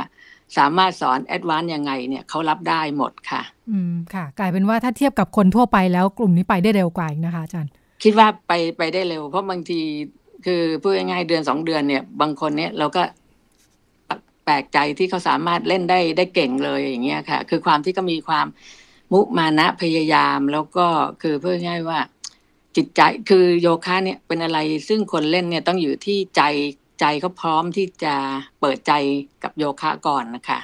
[0.57, 7.71] สามารถสอนแอดวานซ์ยังไงเนี่ยเขารับได้หมดค่ะ อืมค่ะ กลายเป็นว่าถ้าเทียบกับคนทั่วไปแล้วกลุ่มนี้ไปได้เร็วกว่าอีกนะคะอาจารย์
[8.03, 9.79] คิดว่าไปไปได้เร็ว เพราะบางที
[10.45, 13.03] คือพูดง่ายๆเดือนสองเดือนเนี่ย บางคนเนี่ยเราก็
[14.45, 18.47] แปลกใจที่เขาสามารถเล่นได้ได้เก่งเลยอย่างเงี้ยค่ะ คือความที่ก็มีความ
[19.11, 20.87] มุมานะพยายามแล้วก็
[21.21, 21.99] คือพูดง่ายว่า
[22.75, 26.41] จิตใจคือโยคะเนี่ยเป็นอะไรซึ่งคนเล่นเนี่ยต้องอยู่ที่ใจ
[26.99, 28.15] ใจเขาพร้อมที่จะ
[28.59, 28.91] เปิดใจ
[29.43, 30.59] กับโยคะก่อนนะคะ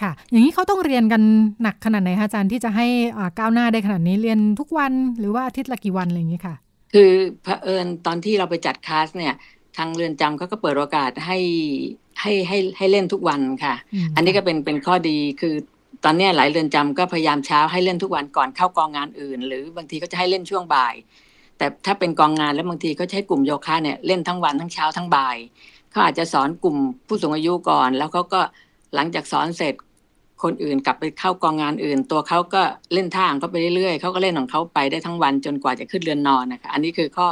[0.00, 1.22] ค่ะ อย่างนี้เขาต้องเรียนกัน
[1.62, 2.86] หนักขนาดไหนคะอาจารย์ที่จะให้
[3.38, 6.54] ก้าวหน้าได้ขนาดนี้เรียนทุกวันหรือว่าอาทิตย์ละกี่วันอะไรอย่างนี้ค่ะ
[6.94, 9.34] คือเผอิญตอนที่เราไปจัดคลาสเนี่ย
[9.76, 11.38] ทางเรือนจำเขาก็เปิดโอกาสให้
[12.20, 13.74] ให้ให้ให้เล่นทุกวันค่ะ
[14.14, 15.54] อันนี้ก็เป็นเป็นข้อดีคือ
[16.04, 20.94] ตอนนี้หลายเรือนจำก็พยายามเช้าให้เล่นทุกวันก่อนเข้ากองงานอื่น หรือบางทีก็จะให้เล่นช่วงบ่าย
[21.58, 25.36] แต่ถ้าเป็นกองงานแล้วบางทีเขาใช้กลุ่มโยคะเนี่ยเล่นทั้งวันทั้งเช้าทั้งบ่าย
[25.90, 26.76] เขาอาจจะสอนกลุ่ม
[27.06, 28.40] ผู้สูงอายุก่อน แล้วเขาก็
[28.94, 29.74] หลังจากสอนเสร็จ
[30.42, 37.26] คนอื่นกลับไปเข้ากองงานอื่น ตัวเขาก็เล่นท่างเขาไปเรื่อยๆเขาก็เล่นของเขาไปได้ทั้งวันจนกว่าจะขึ้นเรือนนอนนะคะอันนี้คือข้อ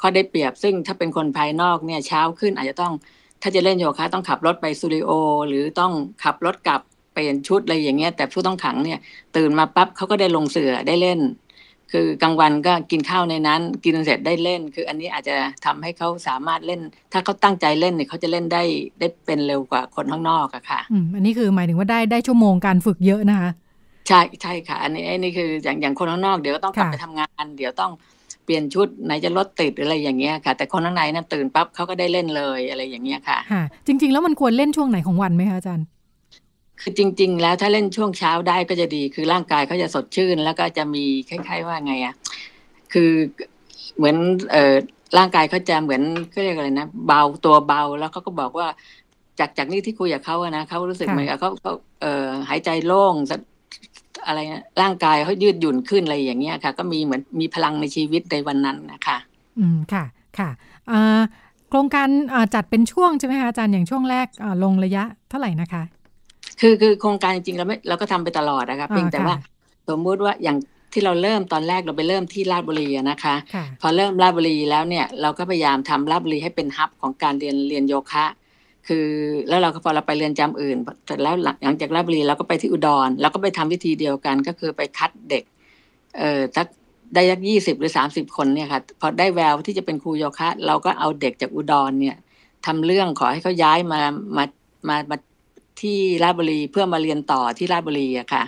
[0.00, 2.92] ข้อได้เปรียบซึ่งถ้าเป็นคนภายนอกเนี่ยเช้าขึ้นอาจจะต้อง
[3.42, 5.10] ถ้าจะเล่นโยคะต้องขับรถไปสตูดิโอ
[5.48, 5.92] หรือต้อง
[6.24, 6.80] ขับรถกลับ
[7.12, 8.98] เปลี่ยนชุดอะไรอย่างเงี้ย แต่ผู้ต้องขังเนี่ย
[9.36, 11.20] ตื่นมาปั๊บเขาก็ได้ลงเสือได้เล่น
[11.92, 16.80] คือกลางวันก็กินข้าวในนั้น กินเสร็จได้เล่น คืออันนี้อาจจะทำให้เขาสามารถเล่น
[17.12, 18.62] ถ้าเขาตั้งใจเล่นเนี่ยเขาจะเล่นได้
[19.00, 23.50] ได้เป็นเร็วกว่าคนข้างนอกอะค่ะอืมอันนี้คือหมายถึงว่าได้ได้ชั่วโมงการฝึกเยอะนะคะ
[24.08, 35.86] ใช่ใช่ค่ะ อันนี้อันนี้คืออย่างอย่างคนข้างนอกเดี๋ยวต้องกลับไปทำงาน เดี๋ยวต้องเปลี่ยนชุดไหนจะรถติดหรืออะไรอย่างเงี้ยค่ะ แต่คนข้างในนั้นตื่นปั๊บเขาก็ได้เล่นเลยอะไรอย่างเงี้ยค่ะค่ะ จริง ๆ แล้วมันควรเล่นช่วงไหนของวันไหมคะอาจารย์
[36.80, 42.14] คือจริง ๆ แล้วถ้าเล่นช่วงเช้าได้ก็จะดี คือร่างกายเขาจะสดชื่น แล้วก็จะมีคล้ายๆว่าไงอะ
[42.92, 43.10] คือ
[43.96, 44.16] เหมือน
[44.50, 44.74] เอ่อ
[45.18, 48.66] ร่างกายเขาจะเหมือนเขาเรียกอะไรนะเบาตัวเบาแล้วเขาก็บอกว่า
[49.38, 53.14] จากจากนี่ที่คุยกับเขาอะนะเขารู้สึกเหมือนกับเขาเขาเอ่อหายใจโล่ง
[54.26, 59.18] อะไรนะร่างกายเขายืดหยุ่นขึ้นอะไรอย่างเงี้ยค่ะ ก็มีเหมือนมีพลังในชีวิตในวันนั้นนะคะ
[59.58, 60.04] อืมค่ะ
[60.38, 60.50] ค่ะ
[61.70, 62.08] โครงการ
[62.54, 64.26] จัดเป็นช่วงใช่ไหมคะอาจารย์อย่างช่วงแรก
[64.64, 65.82] ลงระยะเท่าไหร่นะคะ
[66.60, 69.36] คือคือโครงการจริงๆเราไม่เราก็ทำไปตลอดนะคะเพียงแต่ว่า
[69.88, 70.56] สมมุติว่าอย่าง
[70.92, 73.34] ที่เราเริ่มตอนแรกเราไปเริ่มที่ราชบุรีนะคะ
[73.80, 78.24] พอเริ่มราชบุรีแล้วเนี่ยเราก็พยายามทำราชบุรีให้เป็นฮับของการเรียนเรียนโยคะ
[78.88, 79.08] คือ
[79.48, 85.44] แล้วเราก็พอเราไปเรียนจำอื่นแต่แล้วหลังจากราชบุรีเราก็ไปที่อุดรเราก็ไปทำวิธีเดียวกัน ก็คือไปคัดเด็ก
[86.18, 86.66] เอ่อสัก
[87.14, 92.16] ได้ยักยี่สิบหรือสามสิบคนเนี่ยค่ะพอได้แววที่จะเป็นครูโยคะ เราก็เอาเด็กจากอุดรเนี่ย
[92.66, 94.00] ทำเรื่องขอให้เขาย้ายมา
[94.36, 94.44] มา
[94.88, 95.16] มามา
[95.80, 98.44] ที่ราชบุรีเพื่อมาเรียนต่อที่ราชบุรีอะค่ะ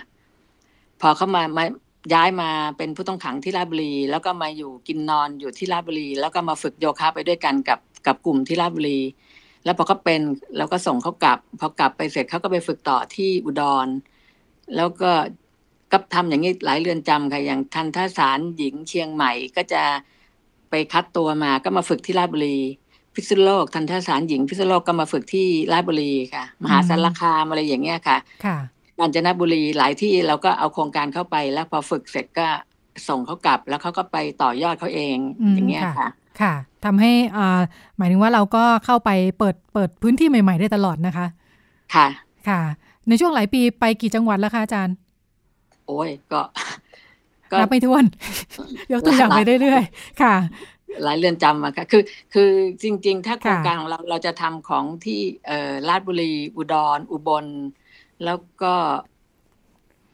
[1.01, 1.63] พอเขามามา
[2.13, 8.99] ย้ายมาเป็นผู้ต้องขังที่ราชบุรี แล้วก็มาอยู่กินนอนอยู่ที่ราชบุรี แล้วก็มาฝึกโยคะไปด้วยกันกับกับกลุ่มที่ราชบุรี
[9.63, 10.21] แล้วพอเขาเป็น
[10.57, 13.87] เราก็ส่งเขากลับ พอกลับไปเสร็จเขาก็ไปฝึกต่อที่อุดร
[14.75, 15.11] แล้วก็
[15.91, 19.83] ก็ทำอย่างนี้หลายเรือนจำค่ะอย่างทันทสารหญิงเชียงใหม่ก็จะ
[20.69, 22.59] ไปคัดตัวมาก็มาฝึกที่ราชบุรี
[23.15, 28.57] พิษณุโลกทันทสารหญิงพิษณุโลกก็มาฝึกที่ราชบุรีค่ะ มหาสารคามอะไรอย่างเงี้ยค่ะค่ะ
[28.99, 32.47] กาญจนบุรีหลายที่เราก็เอาโครงการเข้าไปแล้วพอฝึกเสร็จก็
[33.07, 35.17] ส่งเขากลับ แล้วเขาก็ไปต่อยอดเขาเอง
[35.55, 36.07] อย่างเงี้ยค่ะ
[36.41, 36.53] ค่ะ
[36.85, 37.61] ทำให้อ่า
[37.97, 41.27] หมายถึงว่าเราก็เข้าไปเปิดเปิดพื้นที่ใหม่ ๆ ได้ตลอดนะคะ
[41.95, 42.07] ค่ะ
[42.49, 42.61] ค่ะ
[43.07, 44.95] ในช่วงหลายปีไปกี่จังหวัดแล้วคะอาจารย์
[45.87, 46.41] โอ้ยก็
[47.59, 48.05] นับไม่ถ้วน
[48.91, 50.35] ยกตัวอย่างไปเรื่อยๆ ค่ะ
[51.03, 52.49] หลายเรือนจำอะค่ะ คือ คือ
[52.83, 57.45] จริง ๆ ถ้าโครงการของเราเราจะทำของที่เอ่อราชบุรี อุดร อุบล
[58.25, 58.73] แล้วก็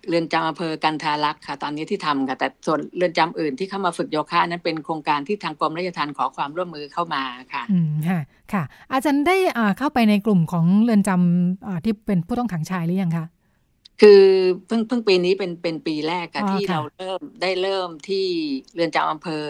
[0.07, 8.19] เรือนจำอำเภอกันทารักษ์ค่ะ ตอนนี้ที่ทำค่ะ แต่ส่วนเรือนจำอื่นที่เข้ามาฝึกโยคะนั้นเป็นโครงการที่ทางกรมราชทัณฑ์ขอความร่วมมือเข้ามาค่ะอืมค่ะ
[8.53, 9.35] ค่ะ อาจารย์ได้
[9.77, 13.25] เข้าไปในกลุ่มของเรือนจำที่เป็นผู้ต้องขังชายหรือยังคะ
[14.01, 14.23] คือ
[14.67, 18.25] เพิ่งเพิ่งปีนี้เป็นเป็นปีแรกค่ะที่เราเริ่มได้เริ่มที่
[18.73, 19.43] เรือนจำอำเภอ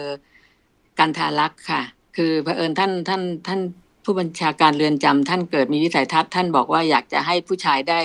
[0.98, 1.82] กันทารักษ์ค่ะ
[2.16, 3.60] คือเผอิญท่านท่านท่าน
[4.04, 8.00] ผู้บัญชาการเรือนจำท่านเกิดมีวิสัยทัศน์ท่านบอกว่าอยากจะให้ผู้ชายได้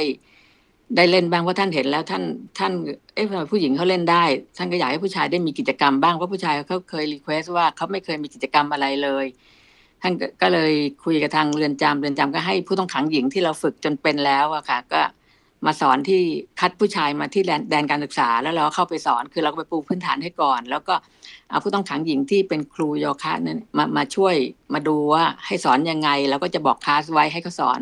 [0.95, 2.23] ได้เล่นบ้างเพราะท่านเห็นแล้วท่าน
[2.59, 2.71] ท่าน
[3.15, 4.23] เอ๊ะผู้หญิงเขาเล่นได้
[4.57, 9.25] ท่านก็อยากให้ผู้ชายได้มีกิจกรรมบ้างเพราะผู้ชายเขาเคยรีเควสว่าเขาไม่เคยมีกิจกรรมอะไรเลย
[10.01, 15.01] ท่านก็เลยคุยกับทางเรือนจำเรือนจำก็ให้ผู้ต้องขังหญิงที่เราฝึกจนเป็นแล้วอะค่ะ ก็
[15.65, 16.21] มาสอนที่
[16.59, 20.95] คัดผู้ชายมาที่แดนการศึกษาแล้วเราเข้าไปสอนคือเราก็ไปปูพื้นฐานให้ก่อน แล้วก็
[21.49, 24.35] เอาผู้ต้องขังหญิงที่เป็นครูโยคะนั้นมามาช่วย
[24.73, 27.79] มาดูว่าให้สอนยังไง แล้วก็จะบอกคลาสไว้ให้เขาสอน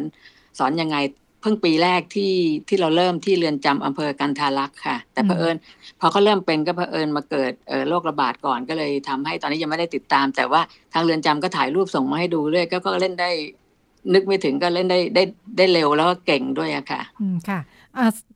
[0.59, 0.97] สอนยังไง
[1.43, 2.33] เพิ่งปีแรกที่
[2.67, 5.55] ที่เราเริ่มที่เรือนจำอำเภอกันทารักษ์ค่ะ แต่เผอิญ
[5.99, 7.51] พอเขาเริ่มเป็นก็เผอิญมาเกิด
[7.89, 10.61] โรคระบาดก่อนก็เลยทำให้ตอนนี้ยังไม่ได้ติดตาม แต่ว่า
[10.93, 13.29] ทางเรือนจำก็ถ่ายรูปส่งมาให้ดูเรื่อยก็ก็เล่นได้
[14.13, 15.23] นึกไม่ถึงก็เล่นได้ได้
[15.57, 17.59] ได้เร็วแล้วก็เก่งด้วยอะค่ะ อืมค่ะ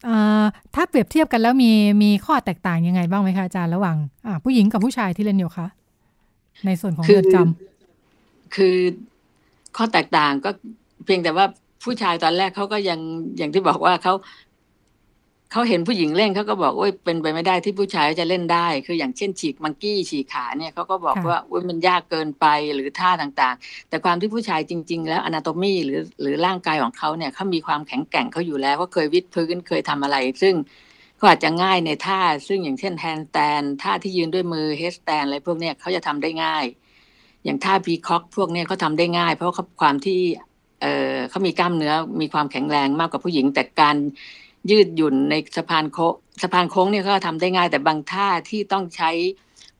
[0.07, 0.43] อ่า
[0.75, 1.71] ถ้าเปรียบเทียบกันแล้วมี
[2.03, 3.95] มีข้อแตกต่างยังไงบ้างไหมคะอาจารย์ระหว่าง
[4.27, 5.67] อ่าผู้หญิงกับผู้ชายที่เล่นอยู่คะ
[6.65, 8.77] ในส่วนของเรือนจำคือ
[9.77, 10.49] ข้อแตกต่างก็
[11.05, 11.45] เพียงแต่ว่า
[11.83, 12.99] ผู้ชายตอนแรกเขาก็ยัง
[13.37, 14.13] อย่างที่บอกว่าเขา
[15.51, 30.55] เขาเห็นผู้หญิงเล่นเขาก็บอกโอ้ยเป็นไปไม่ได้ที่ผู้ชายจะเล่นได้ คืออย่างเช่น ฉีกมังกี้ฉีกขาเนี่ยเขาก็บอกว่าโอ้ยมันยากเกินไปหรือท่าต่างๆ แต่ความที่ผู้ชายจริง ๆ แล้ว anatomy หรือหรือร่างกายของเขาเนี่ยเขามีความแข็งแกร่งเขาอยู่แล้วเขาเคยวิดพื้นเคยทำอะไร ซึ่ง
[31.19, 36.65] ก็อาจจะง่ายในท่า ซึ่งอย่างเช่น handstand ท่าที่ยืนด้วยมือ headstand อะไรพวกเนี้ยเขาจะทำได้ง่าย
[37.45, 40.19] อย่างท่า peacock พวกเนี้ยเขาทำได้ง่าย เพราะเขาความที่
[40.81, 43.95] เขามีกล้ามเนื้อมีความแข็งแรงมากกว่าผู้หญิง แต่การ
[44.71, 49.11] ยืดหยุ่นในสะพานโค้งสะพานโค้งเนี่ยเขาทำได้ง่าย แต่บางท่าที่ต้องใช้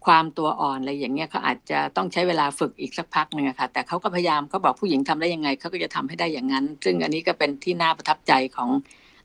[0.06, 8.70] ความตัวอ่อนอะไรอย่างเงี้ยเขาอาจจะต้องใช้เวลาฝึกอีกสักพักหนึ่งค่ะแต่เขาก็พยายามเขาบอกผู้หญิงทำได้ยังไงเขาก็จะทำให้ได้อย่างนั้น ซึ่งอันนี้ก็เป็นที่น่าประทับใจของ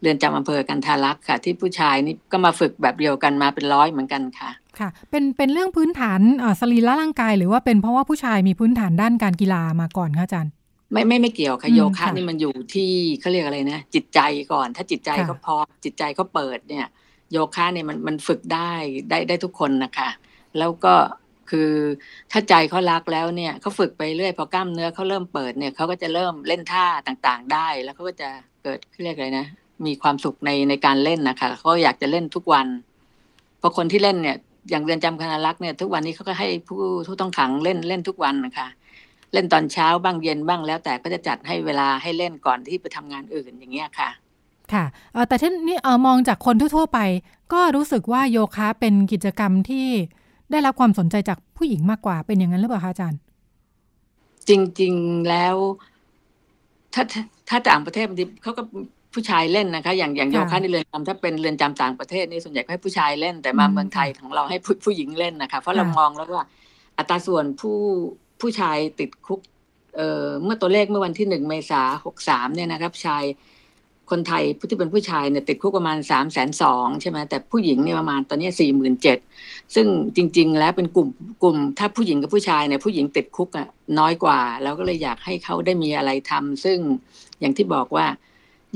[0.01, 6.21] เรือนจำอำเภอกันทารักษ์ค่ะ ที่ผู้ชายนี่ก็มาฝึกแบบเดียวกันมาเป็นร้อยเหมือนกันค่ะ ค่ะ เป็นเป็นเรื่องพื้นฐาน
[6.61, 10.53] สรีระร่างกาย หรือว่าเป็นเพราะว่าผู้ชายมีพื้นฐานด้านการกีฬามาก่อนคะอาจารย์
[10.93, 14.21] ไม่ไม่ไม่เกี่ยวค่ะโยคะนี่มันอยู่ที่เขาเรียกอะไรนะ จิตใจ
[14.53, 16.87] ก่อน ถ้าจิตใจเขาพอจิตใจเขาเปิดเนี่ย
[17.33, 18.73] โยคะเนี่ยมันมันฝึกได้
[19.11, 20.09] ได้ได้ทุกคนนะคะ
[20.59, 20.95] แล้วก็
[21.51, 21.71] คือ
[22.33, 28.29] ถ้าใจเขารักแล้วเนี่ยเขาฝึกไปเรื่อยพอกล้ามเนื้อเขาเริ่มเปิดเนี่ยเขาก็จะเริ่มเล่นท่าต่างๆ ได้ แล้วเขาก็จะ
[28.63, 29.47] เกิดเขาเรียกอะไรนะ
[29.87, 32.67] มีความสุขในในการเล่นนะคะเขาอยากจะเล่นทุกวัน
[33.61, 34.37] พอคนที่เล่นเนี่ย
[34.71, 38.69] อย่างเรือนจำคณะรักเนี่ย ทุกวันนี้เขาก็ให้ผู้ผู้ต้องขังเล่นเล่นทุกวันนะคะ
[39.33, 44.11] เล่นตอนเช้าบ้างเย็นบ้างแล้วแต่ก็จะจัดให้เวลาให้เล่นก่อนที่ไปทำงานอื่นอย่างเงี้ยค่ะ
[44.73, 44.85] ค่ะ
[45.29, 46.99] แต่ท่านนี่มองจากคนทั่วๆไป
[47.53, 49.87] ก็รู้สึกว่าโยคะเป็นกิจกรรมที่
[50.51, 53.21] ได้รับความสนใจจากผู้หญิงมากกว่าเป็นอย่างนั้นหรือเปล่าคะอาจารย์
[54.49, 55.57] จริง ๆแล้ว
[56.95, 57.03] ถ้า
[57.49, 58.63] ถ้าต่างประเทศบางทีเขาก็
[59.15, 66.47] ผู้ชายเล่นนะคะ อย่างอย่างโยคะในเรือนจำถ้าเป็นเรือนจำต่างประเทศนี่ส่วนใหญ่ให้ผู้ชายเล่นแต่มาเมืองไทยของเราให้ผู้ผู้หญิงเล่นนะคะ เพราะเรามองแล้วว่า
[66.99, 67.79] อัตราส่วนผู้
[68.43, 69.41] ผู้ชายติดคุก
[69.97, 73.25] เเมื่อตัวเลขเมื่อวันที่หนึ่งเมษาหกสามเนี่ยนะครับชาย
[74.11, 79.19] คนไทยผู้ที่เป็นผู้ชายเนี่ยติดคุกประมาณสามแสนสองใช่ไหมแต่ผู้หญิงเนี่ยประมาณตอนนี้สี่หมื่นเจ็ด
[79.75, 81.09] ซึ่งจริง ๆ แล้วเป็นกลุ่ม
[81.43, 86.79] กลุ่ม ถ้าผู้หญิงกับผู้ชายเนี่ยผู้หญิงติดคุกอะน้อยกว่าเราก็เลยอยากให้เขาได้มีอะไรทำซึ่ง
[87.41, 88.07] อย่างที่บอกว่า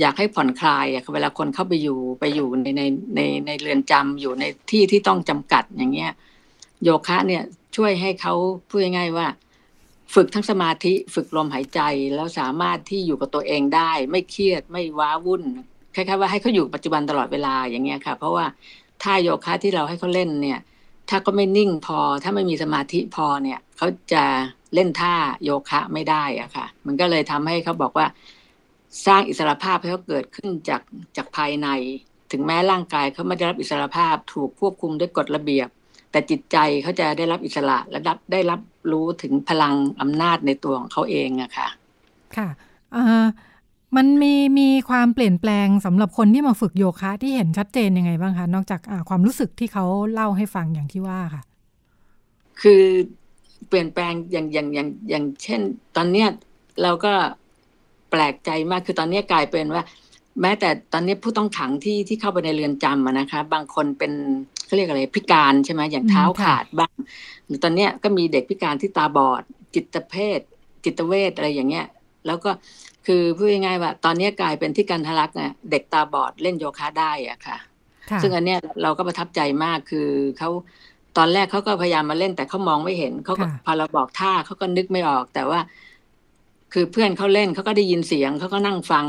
[0.01, 2.83] อยากให้ผ่อนคลายอะเวลาคนเข้าไปอยู่ไปอยู่ในใน
[3.17, 6.13] ในในเรือนจำอยู่ในที่ที่ต้องจำกัดอย่างเงี้ย
[6.83, 7.43] โยคะเนี่ย
[7.77, 8.35] ช่วยให้เขา
[8.69, 9.27] พูดง่ายๆว่า
[10.14, 11.81] ฝึกทั้งสมาธิฝึกลมหายใจ
[12.14, 15.42] แล้วสามารถที่อยู่กับตัวเองได้ ไม่เครียดไม่ว้าวุ่น
[15.95, 18.47] คล้ายๆว่าให้เขาอยู่ปัจจุบันตลอดเวลาอย่างเงี้ยค่ะ เพราะว่า
[19.03, 20.61] ถ้าโยคะที่เราให้เขาเล่นเนี่ย
[21.11, 24.25] ถ้าก็ไม่นิ่งพอ ถ้าไม่มีสมาธิพอเนี่ยเขาจะ
[24.75, 25.14] เล่นท่า
[25.45, 28.07] โยคะไม่ได้อะค่ะ มันก็เลยทำให้เขาบอกว่า
[29.07, 30.83] สร้างอิสรภาพให้เขาเกิดขึ้นจาก
[31.16, 31.69] จากภายใน
[32.33, 35.69] ถึงแม้ร่างกายเขาไม่ได้รับอิสรภาพ ถูกควบคุมด้วยกฎระเบียบ
[36.17, 37.99] แต่จิตใจเขาจะได้รับอิสระและ
[38.33, 38.61] ได้รับ
[38.93, 41.69] รู้ถึงพลังอำนาจในตัวของเขาเองอะค่ะ
[42.37, 42.49] ค่ะ
[43.97, 51.43] มันมีมีความเปลี่ยนแปลงสำหรับคนที่มาฝึกโยคะที่เห็นชัดเจนยังไงบ้างคะ นอกจากความรู้สึกที่เขาเล่าให้ฟังอย่างที่ว่าค่ะ
[52.61, 52.83] คือ
[53.69, 55.61] เปลี่ยนแปลงอย่างอย่างอย่างอย่างเช่น
[55.97, 56.29] ตอนเนี้ย
[56.83, 57.12] เราก็
[58.11, 59.83] แปลกใจมากคือตอนนี้กลายเป็นว่า
[60.41, 64.12] แม้แต่ตอนนี้ผู้ต้องขังที่ที่เข้าไปในเรือนจำนะคะ บางคนเป็น
[64.67, 66.95] เขาเรียกอะไรพิการใช่ไหมอย่างเท้าขาดบ้าง
[67.47, 69.43] หรือตอนเนี้ยก็มีเด็กพิการที่ตาบอด
[69.75, 70.41] จิตเภท
[70.85, 71.87] จิตเวชอะไรอย่างเงี้ย
[72.27, 72.51] แล้วก็
[73.07, 77.59] คือพูดง่ายๆว่า ตอนนี้กลายเป็นที่การทะลักเนี่ยเด็กตาบอดเล่นโยคะได้อะค่ะ
[78.23, 80.09] ซึ่งอันเนี้ยเราก็ประทับใจมากคือ
[80.39, 80.51] เขา
[81.17, 85.61] ตอนแรกเขาก็พยายามมาเล่นแต่เขามองไม่เห็นเขาพอเราบอกท่าเขาก็นึกไม่ออกแต่ว่า
[86.73, 89.07] คือเพื่อนเขาเล่นเขาก็ได้ยินเสียงเขาก็นั่งฟัง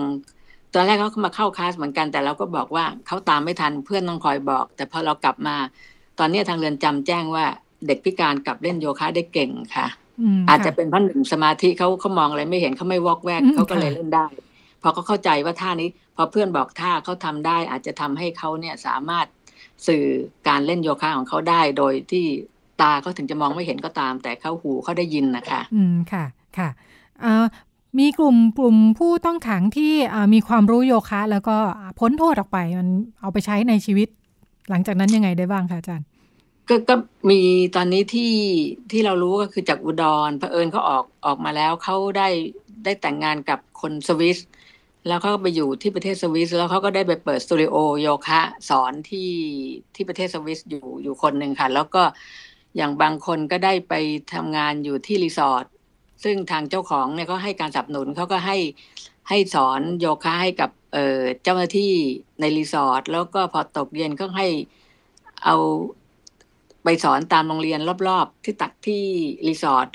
[0.74, 5.56] ตอนแรกเขาก็มาเข้าคลาสเหมือนกัน แต่เราก็บอกว่าเขาตามไม่ทันเพื่อนต้องคอยบอก แต่พอเรากลับมา
[6.20, 7.46] ตอนนี้ทางเรือนจำแจ้งว่า
[7.88, 9.88] เด็กพิการกลับเล่นโยคะได้เก่งค่ะ
[10.50, 14.28] อาจจะเป็นเพราะหนึ่งสมาธิเขาเขามองอะไรไม่เห็นเขาไม่วอกแวกเขาก็เลยเล่นได้
[14.82, 19.26] พอเขาเข้าใจว่าท่านี้พอเพื่อนบอกท่าเขาทำได้ อาจจะทำให้เขาเนี่ยสามารถ
[19.88, 20.04] สื่อ
[20.48, 22.26] การเล่นโยคะของเขาได้ โดยที่
[22.82, 26.26] ตาเขาถึงจะมองไม่เห็นก็ตาม แต่เขาหูเขาได้ยินนะคะ อืมค่ะ
[26.58, 26.70] ค่ะ
[28.00, 29.94] มีกลุ่มกลุ่มผู้ต้องขังที่
[30.34, 31.58] มีความรู้โยคะ แล้วก็
[32.00, 32.90] พ้นโทษออกไปมัน
[33.22, 34.08] เอาไปใช้ในชีวิต
[34.70, 36.08] หลังจากนั้นยังไงได้บ้างคะอาจารย์
[36.70, 36.96] ก็ก็
[37.30, 37.40] มี
[37.76, 38.34] ตอนนี้ที่
[38.92, 42.28] ที่เรารู้ก็คือจากอุดรเผอิญเขาออกออกมาแล้วเขาได้
[42.84, 44.38] ได้แต่งงานกับคนสวิส
[45.08, 49.32] แล้วเขาก็ไปอยู่ที่ประเทศสวิสแล้วเขาก็ได้ไปเปิดสตูดิโอโยคะ สอนที่
[49.96, 52.04] ที่ประเทศสวิสอยู่อยู่คนหนึ่งค่ะ แล้วก็
[52.78, 53.94] อย่างบางคนก็ได้ไป
[54.34, 55.66] ทำงานอยู่ที่รีสอร์ท
[56.24, 58.58] ซึ่งทางเจ้าของเนี่ยก็ให้การสนับสนุนเขาก็ให้
[59.30, 60.70] ให้สอนโยคะให้กับ
[61.44, 61.92] เจ้าหน้าที่
[62.40, 64.48] ในรีสอร์ทแล้วก็พอตกเย็นก็ให้
[65.46, 65.56] เอา
[66.84, 69.04] ไปสอนตามโรงเรียนรอบๆ ที่ตักที่
[69.48, 69.88] รีสอร์ท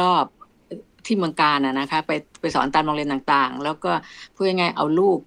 [0.00, 3.92] รอบๆที่เมืองการอะนะคะ ไปไปสอนตามโรงเรียนต่างๆ แล้วก็
[4.34, 5.18] พูดง่ายๆเอาลูก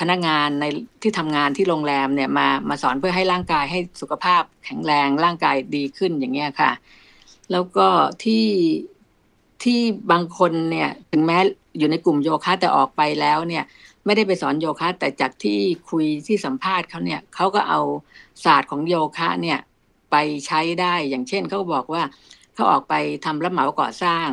[0.00, 0.64] พนักงานใน
[1.02, 6.72] ที่ทำงานที่โรงแรมเนี่ยมามาสอนเพื่อให้ร่างกายให้สุขภาพแข็งแรงร่างกายดีขึ้นอย่างเงี้ยค่ะ
[7.52, 7.88] แล้วก็
[8.24, 8.44] ที่
[9.62, 9.80] ที่
[10.12, 11.38] บางคนเนี่ยถึงแม้
[11.78, 13.64] อยู่ในกลุ่มโยคะแต่ออกไปแล้วเนี่ย
[14.04, 15.58] ไม่ได้ไปสอนโยคะ แต่จากที่
[15.90, 17.80] คุยที่สัมภาษณ์เขาเนี่ยเขาก็เอา
[18.44, 19.58] ศาสตร์ของโยคะเนี่ย
[20.10, 22.02] ไปใช้ได้อย่างเช่นเขาบอกว่า
[22.54, 22.94] เขาออกไป
[23.24, 24.28] ทำรับเหมาก่อสร้าง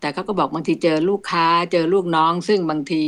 [0.00, 3.04] แต่เขาก็บอกบางทีเจอลูกค้า เจอลูกน้อง ซึ่งบางที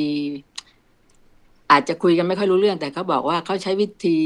[1.71, 4.19] อาจจะคุยกันไม่ค่อยรู้เรื่อง แต่เขาบอกว่าเขาใช้วิธี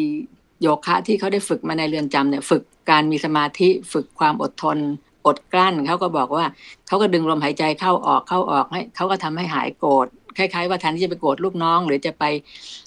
[0.62, 4.78] โยคะที่เขาได้ฝึกมาในเรือนจำเนี่ย ฝึกการมีสมาธิ ฝึกความอดทน
[5.26, 6.44] อดกลั้นเขาก็บอกว่า
[6.86, 10.06] เขาก็ดึงลมหายใจเข้าออกเข้าออกให้เขาก็ทำให้หายโกรธ
[10.38, 12.24] คล้ายๆว่าแทนที่จะไปโกรธลูกน้อง หรือจะไป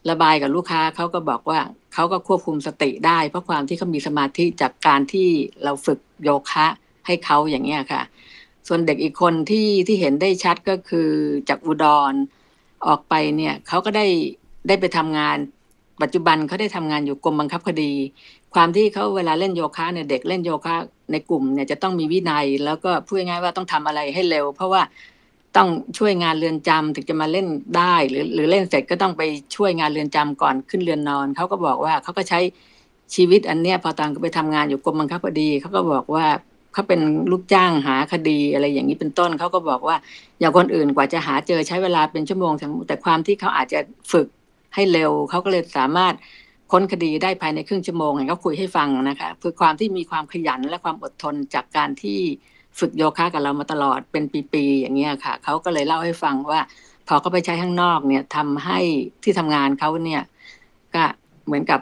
[0.10, 1.60] ระบายกับลูกค้าเขาก็บอกว่า
[1.94, 5.28] เขาก็ควบคุมสติได้ เพราะความที่เขามีสมาธิจากการที่
[5.64, 6.68] เราฝึกโยคะ
[7.06, 8.02] ให้เขาอย่างเงี้ยค่ะ
[8.68, 11.10] ส่วนเด็กอีกคนที่ที่เห็นได้ชัดก็คือ
[11.50, 12.14] จากอุดร
[12.88, 14.06] ออกไปเนี่ยเขาก็ได้
[14.68, 15.38] ได้ไปทำงาน
[16.02, 17.92] ปัจจุบันเขาได้ทำงานอยู่กรมบังคับคดี
[18.54, 20.76] ความที่เขาเวลาเล่นโยคะเนี่ยเด็กเล่นโยคะ
[21.12, 24.82] ในกลุ่มเนี่ยจะต้องมีวินัย แล้วก็พูดง่ายว่าต้องทำอะไรให้เร็ว เพราะว่า
[25.58, 27.48] ต้องช่วยงานเรือนจำถึงจะมาเล่น
[27.78, 29.22] ได้ หรือหรือเล่นเสร็จก็ต้องไป
[29.56, 32.40] ช่วยงานเรือนจำก่อนขึ้นเรือนนอน เขาก็บอกว่าเขาก็ใช้
[33.16, 36.26] ชีวิตอันเนี้ยพอตอนก็ไปทำงานอยู่กรมบังคับคดีเขาก็บอกว่า
[36.74, 37.02] เขาเป็น
[37.32, 39.96] ลูกจ้างหาคดีอะไรอย่างนี้เป็นต้นเขาก็บอกว่า
[40.40, 42.54] อย่างคนอื่นกว่าจะหาเจอใช้เวลาเป็นชั่วโมง
[42.88, 43.80] แต่ความที่เขาอาจจะ
[44.12, 44.28] ฝึก
[44.76, 46.14] ให้เร็วเขาก็เลยสามารถ
[46.72, 52.20] ค้นคดีได้ภายในครึ่งชั่วโมงเขาคุยให้ฟังนะคะคือความที่มีความขยันและความอดทนจากการที่
[52.80, 56.62] ฝึกโยคะกับเรามาตลอดเป็นปีๆอย่างเงี้ยค่ะเขาก็เลยเล่าให้ฟังว่า
[57.08, 58.80] พอเขาไปใช้ข้างนอกเนี่ยทำให้
[59.24, 60.22] ที่ทำงานเขาเนี่ย
[60.96, 61.06] ก็
[61.46, 61.80] เหมือนกับ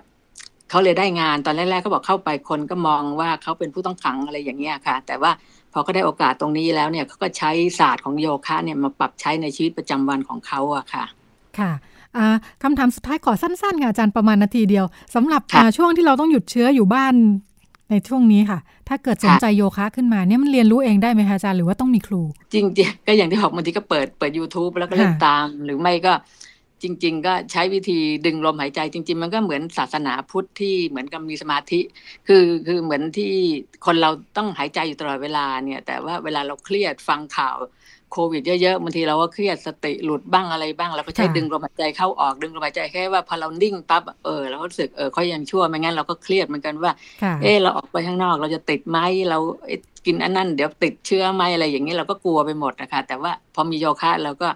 [0.70, 5.32] เขาเลยได้งานตอนแรกๆเขาบอกเข้าไปคนก็มองว่าเขาเป็นผู้ต้องขังอะไรอย่างเงี้ยค่ะ แต่ว่า
[5.74, 11.06] พอเขาได้โอกาสตรงนี้แล้วเนี่ยเขาก็ใช้ศาสตร์ของโยคะเนี่ยมาปรับใช้ในชีวิตประจำวันของเขาอะค่ะ
[11.60, 11.72] ค่ะ
[12.64, 14.86] คำถามสุดท้ายขอสั้นๆค่ะอาจารย์ประมาณนาทีเดียว
[15.16, 15.42] สำหรับ
[15.78, 17.14] ช่วงที่เราต้องหยุดเชื้ออยู่บ้าน
[17.92, 18.60] ในช่วงนี้ค่ะ
[18.90, 22.22] ถ้าเกิดสนใจโยคะขึ้นมาเนี่ยมันเรียนรู้เองได้ไหมคะอาจารย์หรือว่าต้องมีครู
[22.54, 26.14] จริงๆก็อย่างที่บอกบางทีก็เปิดเปิด YouTube แล้วก็เล่นตาม หรือไม่ก็
[26.84, 31.80] จริง ๆ ก็ใช้วิธีดึงลมหายใจ จริง ๆ มันก็เหมือนศาสนาพุทธที่เหมือนกับมีสมาธิ
[32.28, 33.34] คือคือเหมือนที่
[33.86, 37.58] คนเราต้องหายใจอยู่ตลอดเวลาเนี่ย แต่ว่าเวลาเราเครียดฟังข่าว
[38.16, 46.92] โควิดเยอะๆบางทีเราก็เครียดสติหลุดบ้างอะไรบ้างเราก็ใช้ดึงลมหายใจเข้าออกดึงลมหายใจแค่ว่าพอเรานิ่งปั๊บเออเราก็รู้สึกเออเขายังชั่วไม่งั้นเราก็เครียดเหมือนกันว่า
[47.44, 49.00] เออเราออกไปข้างนอกเราจะติดไหม
[49.30, 49.38] เรา
[50.06, 54.48] กินอันนั้นเดี๋ยวติดเชื้อไหมอะไรอย่างนี้เราก็กลัวไปหมดนะคะแต่ว่าพอมีโยคะเราก็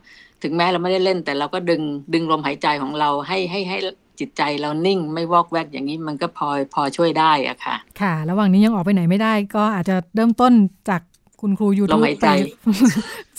[0.43, 1.81] ถึงแม้เราไม่ได้เล่น แต่เราก็ดึง
[2.13, 3.77] ดึงลมหายใจของเราให้ให้ให้
[4.19, 10.53] จิตใจเรานิ่งไม่วอกแวกอย่างนี้มันก็พอพอช่วยได้อะค่ะ ค่ะ ระหว่างนี้ยังออกไปไหนไม่ได้ก็อาจจะเริ่มต้น
[10.89, 11.01] จาก
[11.41, 12.29] คุณครูยูทูบไป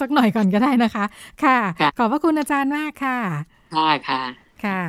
[0.01, 1.05] สักหน่อยก่อนก็ได้นะคะ
[1.45, 1.59] ค่ะ
[1.99, 3.19] ขอบพระคุณอาจารย์มากค่ะ
[3.77, 4.23] ค่ะค่ะ
[4.65, 4.81] ค่ะ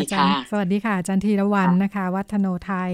[0.00, 2.92] อาจารย์สวัสดีค่ะอาจารย์ธีรวันนะคะ วัฒโนไทย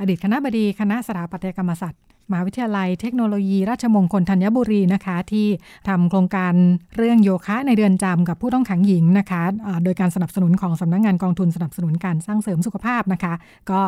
[0.00, 5.46] อดีตคณะบดีคณะสถาปัตยกรรมศาสตร์ มหาวิทยาลัยเทคโนโลยีราชมงคลธัญบุรีนะคะ ที่
[5.88, 6.52] ทำโครงการ
[6.96, 9.42] เรื่องโยคะในเดือนจำกับผู้ต้องขังหญิงนะคะ
[9.84, 13.32] โดยการสนับสนุนของสำนักงงานกองทุนสนับสนุนการสร้างเสริมสุขภาพนะคะ
[13.70, 13.80] ก็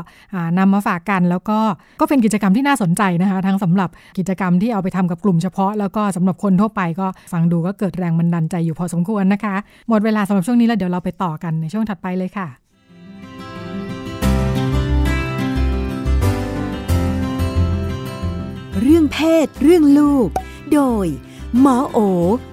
[0.59, 1.59] นำมาฝากกันแล้วก็
[2.01, 9.55] ก็เป็นกิจกรรมที่น่าสนใจนะคะทั้งสำหรับกิจกรรมที่เอาไปทำกับกลุ่มเฉพาะ แล้วก็สำหรับคนทั่วไปก็ฟังดูก็เกิดแรงบันดาลใจอยู่พอสมควรนะคะ
[9.89, 12.62] หมดเวลาสำหรับช่วงนี้แล้วเดี๋ยวเราไปต่อกันในช่วงถัดไปเลยค่ะ
[18.81, 20.29] เรื่องเพศ เรื่องลูก
[20.73, 21.07] โดย
[21.61, 21.99] หมอโอ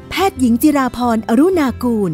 [0.09, 2.11] แพทย์หญิงจิราพรอรุณากูล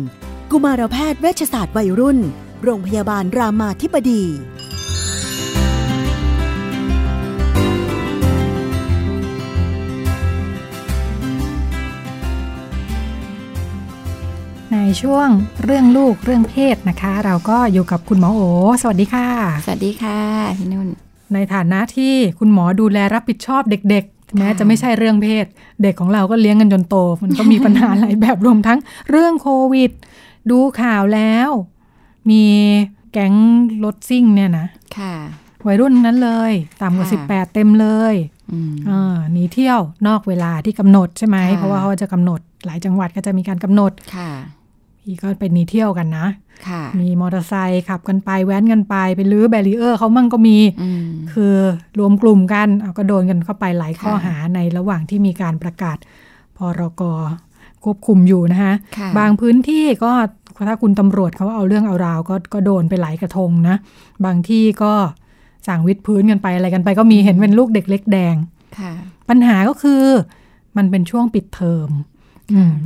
[0.52, 2.20] กุมารแพทย์เวชศาสตร์วัยรุ่น
[2.64, 4.24] โรงพยาบาลรามาธิบดี
[14.72, 15.28] ในช่วง
[15.64, 18.42] เรื่องลูกเรื่องเพศนะคะ เราก็อยู่กับคุณหมอโอ
[18.82, 19.28] สวัสดีค่ะ
[19.66, 20.20] สวัสดีค่ะ
[20.60, 25.46] พี่นุ่น ในฐานะที่คุณหมอดูแลรับผิดชอบเด็กๆ แม้จะไม่ใช่เรื่องเพศ
[25.82, 28.80] เด็กของเราก็เลี้ยงกันจนโต มันก็มีปัญหาหลายแบบรวมทั้ง
[29.12, 29.92] เรื่องโควิด
[30.52, 31.50] ดูข่าวแล้ว
[32.30, 32.44] มี
[33.12, 33.34] แก๊ง
[33.84, 34.68] รถซิ่งเนี่ยนะ
[34.98, 35.14] ค่ะ
[35.68, 38.16] วัยรุ่นนั้นเลย ต่ำกว่าค่ะ18 เต็มเลย
[38.52, 44.65] อืมอ่าหนีเที่ยวนอกเวลาที่กำหนดใช่ไหมค่ะเพราะว่าเขาจะกำหนดหลายจังหวัดก็จะมีการกำหนดค่ะพี่
[45.22, 46.28] ก็ไปหนีเที่ยวกันนะ
[46.68, 51.56] ค่ะมีมอเตอร์ไซค์ขับกันไปแว้นกันไป ไปลื้อแบรีเออร์เขามั่งก็มีอืมคือ
[52.00, 55.98] รวมกลุ่มกันเอาก็โดนกันเข้าไปหลายข้อค่ะหาในระหว่างที่มีการประกาศ
[56.58, 57.04] พรก
[57.84, 60.12] ควบคุมอยู่นะคะค่ะบางพื้นที่ก็
[60.68, 63.76] ถ้าคุณตำรวจเขาเอาเรื่องเอาราวก็ก็โดนไปหลายกระทงนะ
[64.26, 64.94] บางที่ก็
[65.68, 68.36] สั่งวิดพื้นกันไปอะไรกันไป ก็มีเห็นเป็นลูกเด็กเล็กแดง
[68.80, 68.94] ค่ะ
[69.30, 70.04] ปัญหาก็คือ
[70.78, 72.15] มันเป็นช่วงปิดเทอมอืม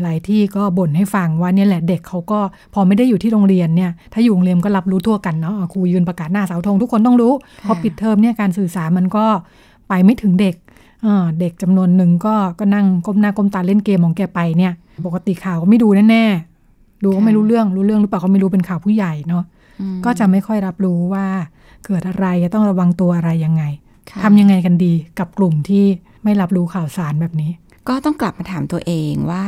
[0.03, 2.39] หลายที่ก็บ่นให้ฟังว่าเนี่ยแหละเด็กเขาก็
[2.74, 9.26] พอไม่ได้อยู่ที่โรงเรียนเนี่ย ถ้าอยู่โรงเรียนก็รับรู้ทั่วกันเนาะอะครูยืนประกาศหน้าเสาธงทุกคนต้องรู้ค่ะพอปิดเทอมเนี่ยการสื่อสารมันก็
[9.89, 10.55] ไปไม่ถึงเด็ก
[11.03, 14.74] เออเด็กจำนวนหนึ่งก็ก็นั่งก้มหน้าก้มตาเล่นเกมของแกไปเนี่ย
[15.05, 19.43] ปกติข่าวก็ไม่ดูแน่ๆดูก็ไม่รู้เรื่องรู้เรื่องหรือเปล่าก็ไม่รู้เป็นข่าวผู้ใหญ่เนาะ
[19.82, 21.26] อืมก็จะไม่ค่อยรับรู้ว่า
[21.86, 23.64] เกิดอะไรจะต้องระวังตัวอะไรยังไง
[24.10, 25.86] ค่ะทำยังไงกันดีกับกลุ่มที่
[26.24, 27.51] ไม่รับรู้ข่าวสารแบบนี้
[27.89, 29.45] ก็ต้องกลับมาถามตัวเองว่า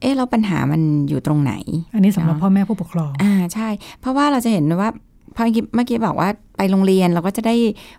[0.00, 1.54] เอ๊ะแล้วปัญหามันอยู่ตรงไหน
[1.94, 3.68] อันนี้สำหรับเนาะพ่อแม่ผู้ปกครอง อ่าใช่
[4.00, 4.90] เพราะว่าเราจะเห็นว่า
[5.36, 7.54] พอเมื่อกี้เมื่อกี้บอกว่าไปโรงเรียนเราก็จะได้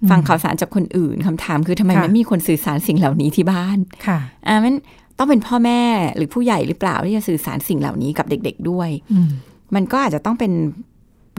[0.09, 4.75] ฟังอืมข่าวสารจากคนอื่นคำถามคือทำไมค่ะไม่มีคนสื่อสารสิ่งเหล่านี้ที่บ้าน ค่ะ อ่ามัน
[5.17, 5.81] ต้องเป็นพ่อแม่
[6.15, 9.29] หรือผู้ใหญ่หรือเปล่าที่จะสื่อสารสิ่งเหล่านี้กับเด็ก ๆ ด้วยอืม
[9.75, 10.51] มันก็อาจจะต้องเป็น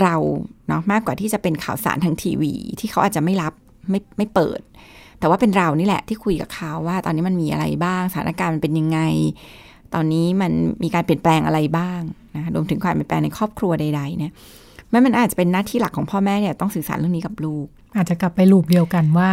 [0.02, 0.16] เรา
[0.68, 3.52] เนาะมากกว่าที่จะเป็นข่าวสารทางทีวี ที่เขาอาจจะไม่รับ
[3.90, 4.60] ไม่ไม่เปิด
[5.20, 9.00] แต่ว่าเป็นเรานี่แหละที่คุยกับเขาว่า ตอนนี้มันมีอะไรบ้างสถานการณ์มันเป็นยังไง
[9.94, 10.52] ตอนนี้มัน
[10.82, 12.00] มีการเปลี่ยนแปลงอะไรบ้าง
[12.34, 14.32] นะคะรวมถึงความเปลี่ยนแปลงในครอบครัวใดๆเนี่ย
[14.90, 17.66] แม้มันอาจจะเป็นหน้าที่หลักของพ่อแม่เนี่ยต้องสื่อสารเรื่องนี้กับลูก
[17.96, 19.30] อาจจะกลับไปลูปเดียวกันว่า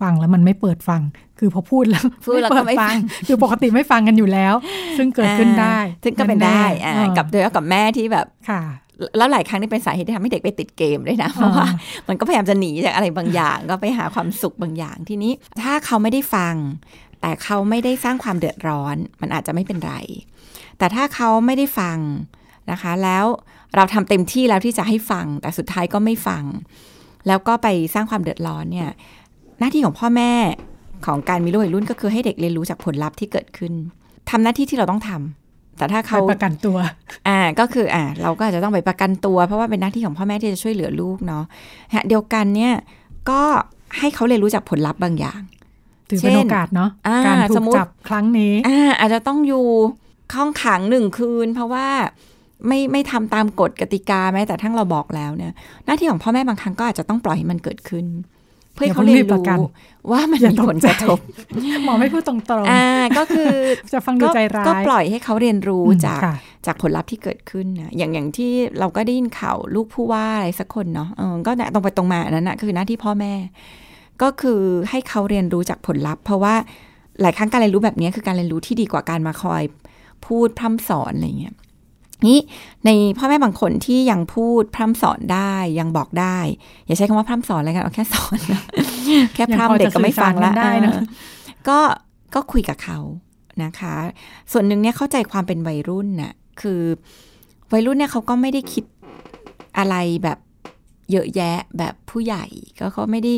[0.00, 1.00] ฟังแล้วมันไม่เปิดฟัง
[1.38, 2.92] คือพอพูดแล้วพูดแล้วก็ไม่ฟัง
[3.26, 4.54] คือปกติไม่ฟังกันอยู่แล้ว
[4.96, 8.62] ซึ่งเกิดขึ้นได้อ่าซึ่งก็เป็นได้แๆอ่าเออกับโดยเฉพาะกับแม่ที่แบบค่ะ
[9.16, 11.66] แล้วหลายครั้งนี่เป็นสาเหตุที่ทำให้เด็กไปติดเกมด้วยนะเพราะว่า
[12.08, 15.32] มันก็พยายามจะหนีจากอะไรบางอย่าง ก็ไปหาความสุขบางอย่างทีนี้
[15.62, 16.54] ถ้าเขาไม่ได้ฟัง
[17.20, 19.94] แต่เขาไม่ได้สร้างความเดือดร้อน มันอาจจะไม่เป็นไร
[20.78, 21.98] แต่ถ้าเขาไม่ได้ฟัง
[22.70, 23.24] นะคะ แล้ว
[23.76, 26.44] เราทำเต็มที่แล้วที่จะให้ฟัง แต่สุดท้ายก็ไม่ฟัง
[27.26, 28.90] แล้วก็ไปสร้างความเดือดร้อนเนี่ย
[29.58, 30.32] หน้าที่ของพ่อแม่
[31.06, 33.72] ของการมีลูกวัยรุ่นก็คือให้เด็กเรียนรู้จากผลลัพธ์ที่เกิดขึ้น
[34.30, 35.39] ทำหน้าที่ที่เราต้องทำ
[35.80, 36.76] แต่ถ้าเขาเขาประกันตัว
[37.28, 41.44] อ่า ก็คือ อ่า เราก็อาจจะต้องไปประกันตัว เพราะว่าเป็นหน้าที่ของพ่อแม่ที่จะช่วยเหลือลูกเนาะ
[41.94, 42.74] ฮะเดียวกันเนี่ย
[43.30, 43.42] ก็
[43.98, 45.40] ให้เขาเรียนรู้จากผลลัพธ์บางอย่าง
[46.08, 49.66] ถือเป็นเช่นโอกาสเนาะอ่าการถูสกมมุติจับครั้งนี้ อ่า อาจจะต้องอยู่
[50.34, 51.86] ห้องขังหนึ่งคืน เพราะว่า
[52.66, 55.52] ไม่ไม่ทำตามกฎกติกาแม้แต่ทั้งเราบอกแล้วเนี่ย
[55.84, 58.06] หน้าที่ของพ่อแม่บางครั้งก็อาจจะต้องปล่อยให้มันเกิดขึ้น
[58.74, 59.68] เพื่อให้เขาเรียนอย่าเพิ่งรีบประกันรู้
[60.10, 61.18] ว่ามันอย่ามีตกผลกระทบ
[61.84, 62.84] หมอไม่พูดตรงอ่า
[63.18, 66.34] ก็คือๆจะฟังดูก็ใจร้ายก็ปล่อยให้เขาเรียนรู้อืมจากค่ะ
[66.66, 73.32] จากผลลัพธ์ที่เกิดขึ้นนะอย่างอย่างที่เราก็ได้ยินข่าวลูกผู้ว่าอะไรสักคนเนาะเออก็ตรงไปตรงมาอันนั้นนะคือหน้าที่พ่อแม่
[74.22, 74.60] ก็คือ
[74.90, 76.54] ให้เขาเรียนรู้จากผลลัพธ์ เพราะว่า
[77.20, 79.62] หลายครั้งการเรียนรู้แบบนี้คือการเรียนรู้ที่ดีกว่าการมาคอย
[80.26, 81.54] พูดพร่ำสอนอะไรเงี้ย
[82.26, 82.38] นี่
[82.86, 86.38] ในพ่อแม่บางคนที่ยังพูดพร่ำสอนได้ยังบอกได้
[86.86, 88.38] อย่าใช้คำว่าพร่ำสอนเลยกันเอาแค่สอน
[89.34, 91.04] แค่พร่ำเด็กก็ไม่ฟังละยังพอจะสื่อสารกันได้เนอะเออ
[91.68, 91.78] ก็
[92.34, 92.98] ก็คุยกับเขา
[93.64, 93.94] นะคะ
[94.52, 96.82] ส่วนหนึ่งเนี่ยเข้าใจความเป็นวัยรุ่นน่ะคือ
[97.72, 98.84] วัยรุ่นเนี่ยเขาก็ไม่ได้คิด
[99.78, 100.38] อะไรแบบ
[101.12, 102.44] เยอะแยะแบบผู้ใหญ่
[102.78, 103.34] ก็เขาไม่ได้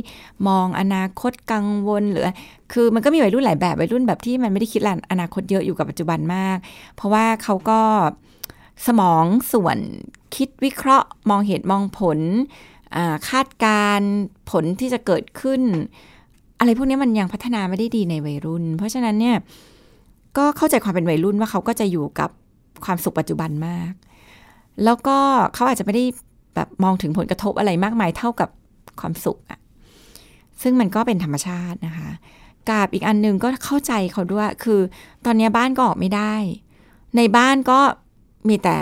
[0.48, 2.30] มองอนาคตกังวลหรือ
[2.72, 4.80] คือมันก็มีวัยรุ่นหลายแบบวัยรุ่นแบบที่มันไม่ได้คิด
[5.10, 6.58] อนาคตเยอะอยู่กับปัจจุบันมาก
[6.96, 7.80] เพราะว่าเขาก็
[8.86, 9.78] สมองส่วน
[10.36, 12.18] คิดวิเคราะห์ มองเหตุมองผล
[13.30, 14.00] คาดการ
[14.50, 15.62] ผลที่จะเกิดขึ้น
[16.58, 19.36] อะไรพวกนี้มันยังพัฒนาไม่ได้ดีในวัยรุ่น เพราะฉะนั้นเนี่ย
[20.36, 22.30] ก็เข้าใจความเป็นวัยรุ่นว่าเขาก็จะอยู่กับ
[22.84, 23.92] ความสุขปัจจุบันมาก
[24.84, 25.18] แล้วก็
[25.54, 26.04] เขาอาจจะไม่ได้
[26.54, 28.48] แบบมองถึงผลกระทบอะไรมากมายเท่ากับ
[29.00, 29.58] ความสุขอะ
[30.62, 32.10] ซึ่งมันก็เป็นธรรมชาตินะคะ
[32.70, 34.80] กับอีกอันหนึ่งก็เข้าใจเขาด้วย คือ
[35.24, 36.34] ตอนนี้บ้านก็ออกไม่ได้
[37.16, 37.80] ในบ้านก็
[38.48, 38.76] มีแต่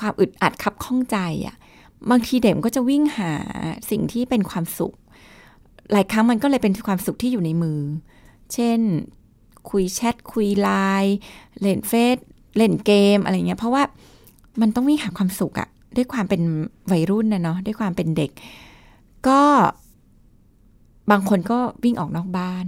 [0.00, 1.16] ความอึดอัดคับข้องใจ
[1.46, 1.56] อะ
[2.10, 3.32] บางทีเด็กมันก็จะวิ่งหา
[3.90, 4.94] สิ่งที่เป็นความสุข
[5.92, 7.80] หลายครั้งมันก็เลยเป็นความสุขที่อยู่ในมือ
[8.52, 8.80] เช่น
[9.70, 10.68] คุยแชทคุยไล
[11.02, 11.16] น์
[11.60, 12.16] เล่นเฟซ
[12.56, 13.82] เล่นเกมอะไรเงี้ย เพราะว่า
[14.60, 16.42] มันต้องวิ่งหาความสุขอะด้วยความเป็น
[16.90, 18.30] วัยรุ่นนะเนาะด้วยความเป็นเด็ก
[19.28, 19.40] ก็
[21.10, 22.66] บางคนก็วิ่งออกนอกบ้าน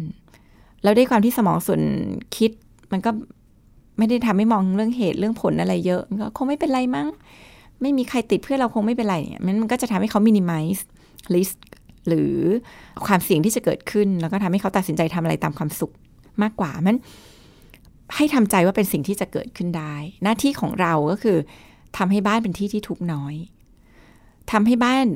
[0.83, 1.83] แล้วด้วยความที่สมองส่วน
[2.37, 2.51] คิด
[2.93, 3.11] มันก็
[4.01, 7.09] ไม่ได้ทำให้มองเรื่องเหตุเรื่องผลอะไรเยอะมันก็คงไม่เป็นไรมั้ง
[7.83, 10.65] ไม่มีใครติดเพื่อเราคงไม่เป็นไรเนี่ยมันก็จะทำให้เขามินิมัล
[11.35, 11.51] ลิส
[12.09, 12.35] หรือ
[13.07, 15.93] ความเสี่ยงที่จะเกิดขึ้น แล้วก็ทำให้เขาตัดสินใจทำอะไรตามความสุข
[16.43, 16.97] มากกว่ามัน
[18.17, 21.39] ให้ทำใจว่าเป็นสิ่งที่จะเกิดขึ้นได้ หน้าที่ของเราก็คือ
[21.97, 23.35] ทำให้บ้านเป็นที่ที่ทุกน้อย
[24.51, 25.07] ทำให้บ้าน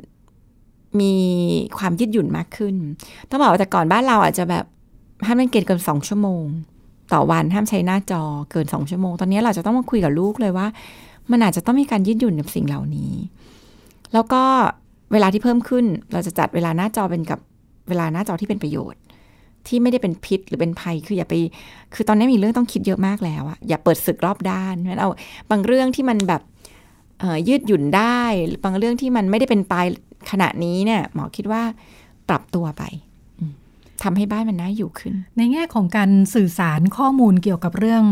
[1.01, 1.13] มี
[1.77, 2.75] ความยืดหยุ่นมากขึ้น
[3.29, 4.65] ต้องบอกว่าแต่ก่อนบ้านเราอาจจะแบบ
[5.25, 6.45] ห้ามเล่นเกมเกินสองชั่วโมง
[7.13, 10.67] ต่อวันห้ามใช้หน้าจอเกินสองชั่วโมง ตอนนี้เราจะต้องมาคุยกับลูกเลยว่า
[11.31, 13.13] มันอาจจะต้องมีการยืดหยุ่นกับสิ่งเหล่านี้
[14.13, 14.43] แล้วก็
[15.11, 17.39] เวลาที่เพิ่มขึ้น เราจะจัดเวลาหน้าจอเป็นกับ
[17.89, 19.01] เวลาหน้าจอที่เป็นประโยชน์
[19.67, 21.33] ที่ไม่ได้เป็นพิษหรือเป็นภัยคืออย่าไป
[21.93, 25.09] คือตอนนี้มีเรื่องต้องคิดเยอะมากแล้วอะอย่าเปิดศึกรอบด้านงั้นเอา
[25.51, 26.41] บางเรื่องที่มันแบบ
[27.47, 28.21] ยืดหยุ่นได้
[28.63, 29.85] บางเรื่องที่มันไม่ได้เป็นตาย
[30.31, 31.61] ขณะนี้เนี่ยหมอคิดว่า
[32.29, 32.83] ปรับตัวไป
[34.05, 38.05] ทำให้บ้านมันน่าอยู่ขึ้น ในแง่ของการสื่อสารข้อมูลเกี่ยวกับเรื่อง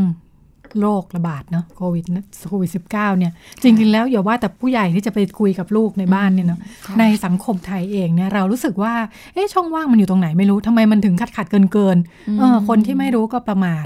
[0.82, 2.06] โรคระบาดเนาะโควิด
[2.48, 3.32] โควิดสิบเก้าเนี่ย
[3.64, 6.60] จริงๆแล้วอย่าว่าแต่ผู้ใหญ่ที่จะไปคุยกับลูกในบ้านเนี่ยเนาะ
[7.00, 8.94] ในสังคมไทยเองเนี่ยเรารู้สึกว่า
[9.34, 11.98] เอ๊ะช่องว่างมันอยู่ตรงไหนไม่รู้ทำไมมันถึงขัดขัดเกินเกิน
[12.39, 13.86] เออคนที่ไม่รู้ก็ประมาท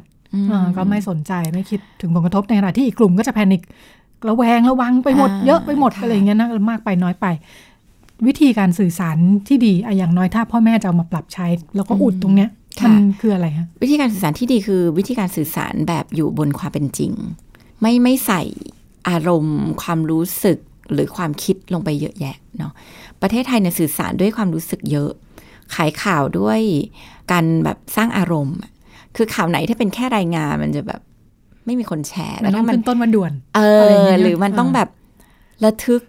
[0.49, 3.62] เออก็ไม่สนใจไม่คิดถึงผลกระทบในขณะที่อีกกลุ่มก็จะแพนิค
[4.30, 7.26] ระแวงระวังไปหมดเยอะไปหมดอะไรเงี้ยนะมากไปน้อยไป
[8.26, 12.49] วิธีการสื่อสารที่ดีอย่างน้อยถ้าพ่อแม่จะเอามาปรับใช้ แล้วก็อุดตรงเนี้ย
[12.86, 17.11] มันคืออะไรฮะวิธีการสื่อสารที่ดีคือวิธีการสื่อสารแบบอยู่บนความเป็นจริง
[17.82, 18.41] ไม่ไม่ใส่
[19.09, 20.57] อารมณ์ ความรู้สึก
[20.93, 22.72] หรือความคิดลงไปเยอะแยะเนาะ
[23.22, 25.11] ประเทศไทยเนี่ยสื่อสารด้วยความรู้สึกเยอะ
[25.76, 26.61] ขายข่าวด้วย
[27.32, 28.57] การแบบสร้างอารมณ์
[29.15, 31.01] คือข่าวไหนถ้าเป็นแค่รายงานมันจะแบบ
[31.65, 33.61] ไม่มีคนแชร์แล้วถ้ามันต้นวันด่วน เอ
[34.05, 34.89] อ หรือมันต้องแบบ
[35.63, 36.01] ระทึก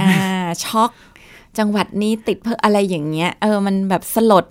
[0.00, 0.90] อ่าช็อก
[1.58, 4.44] จังหวัดนี้ติดเพื่ออะไรอย่างเงี้ย เออ มันแบบสลด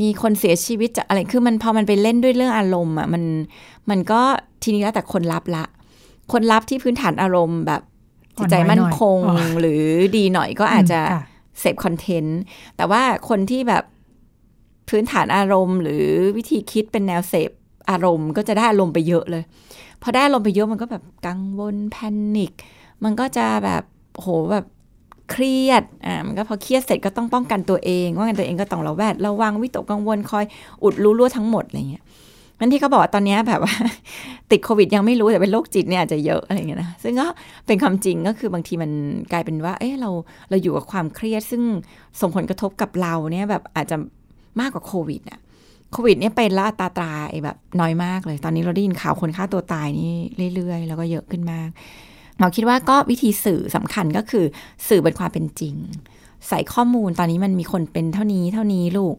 [0.00, 3.22] มีคนเสียชีวิตจากอะไร คือมันพอมันไปเล่นด้วยเรื่องอารมณ์อะ มัน
[3.90, 4.20] มันก็
[4.62, 5.64] ทีนี้แล้วแต่คนรับละ
[6.32, 7.82] คนรับที่พื้นฐานอารมณ์แบบ
[8.38, 9.18] จิตใจมั่นคง
[9.60, 9.82] หรือ
[10.16, 11.00] ดีหน่อยก็อาจจะ
[11.60, 12.40] เสพคอนเทนต์
[12.76, 13.84] แต่ว่าคนที่แบบ
[14.88, 16.04] พื้นฐานอารมณ์ หรือ
[16.36, 17.50] วิธีคิดเป็นแนวเสพ
[17.90, 19.42] อารมณ์ ก็จะได้อารมณ์ไปเยอะเลย
[20.02, 21.96] พอได้อารมณ์ไปเยอะมันก็แบบกังวลแพ
[22.36, 22.52] นิค
[23.04, 23.82] มันก็จะแบบ
[24.14, 24.66] โหแบบ
[25.30, 30.44] เครียด อ่า มันก็พอเครียดเสร็จก็ต้องป้องกันตัวเอง ว่ากันตัวเองก็ต้องระแวดระวังวิตกกังวลคอย
[30.82, 32.04] อุดรู้รั่วทั้งหมดอะไรเงี้ย
[32.58, 33.74] มันที่เขาบอกว่าตอนนี้แบบว่า
[34.50, 37.26] ติดโควิดยังไม่รู้แต่เป็นโรคจิตเนี่ยอาจจะเยอะอะไรเงี้ยนะซึ่งก็
[37.66, 38.90] เป็นความจริงก็คือบางทีมัน
[39.32, 40.10] กลายเป็นว่า เออเรา
[40.50, 41.62] เราอยู่กับความเครียด ซึ่ง
[42.20, 43.96] ส่งผลกระทบกับเราเนี่ยแบบอาจจะ
[44.60, 45.40] มากกว่าโควิดอะ
[45.92, 50.12] โควิดเนี่ยเป็นละตาตายแบบน้อยมากเลย ตอนนี้เราได้ยินข่าวคนฆ่าตัวตายนี่
[50.54, 51.68] เรื่อยๆ แล้วก็เยอะขึ้นมาก
[52.40, 54.44] เราคิดว่าก็วิธีสื่อสำคัญก็คือ
[54.88, 55.74] สื่อบนความเป็นจริง
[56.48, 59.16] ใส่ข้อมูลตอนนี้มันมีคนเป็นเท่านี้เท่านี้ลูก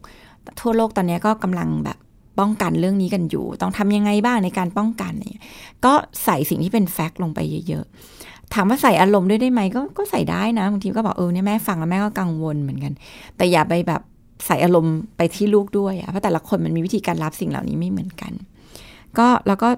[0.60, 1.98] ทั่วโลกตอนนี้ก็กำลังแบบ
[2.40, 5.42] ป้องกันเรื่องนี้กันอยู่ ต้องทำยังไงบ้างในการป้องกันเนี่ย
[5.84, 5.92] ก็
[6.24, 12.92] ใส่สิ่งที่เป็นแฟกต์ลงไปเยอะๆ ถามว่าใส่อารมณ์ด้วยได้ไหมก็ก็ใส่ได้นะบางทีก็บอกเออเนี่ยแม่ฟังแล้วแม่ก็กังวลเหมือนกัน
[13.36, 14.00] แต่อย่าไปแบบ
[14.46, 18.32] ใส่อารมณ์ไปที่ลูกด้วยอะเพราะแต่ละคนมันมีวิธีการรับสิ่งเหล่านี้ไม่เหมือนกัน
[19.18, 19.68] ก็แล้วก็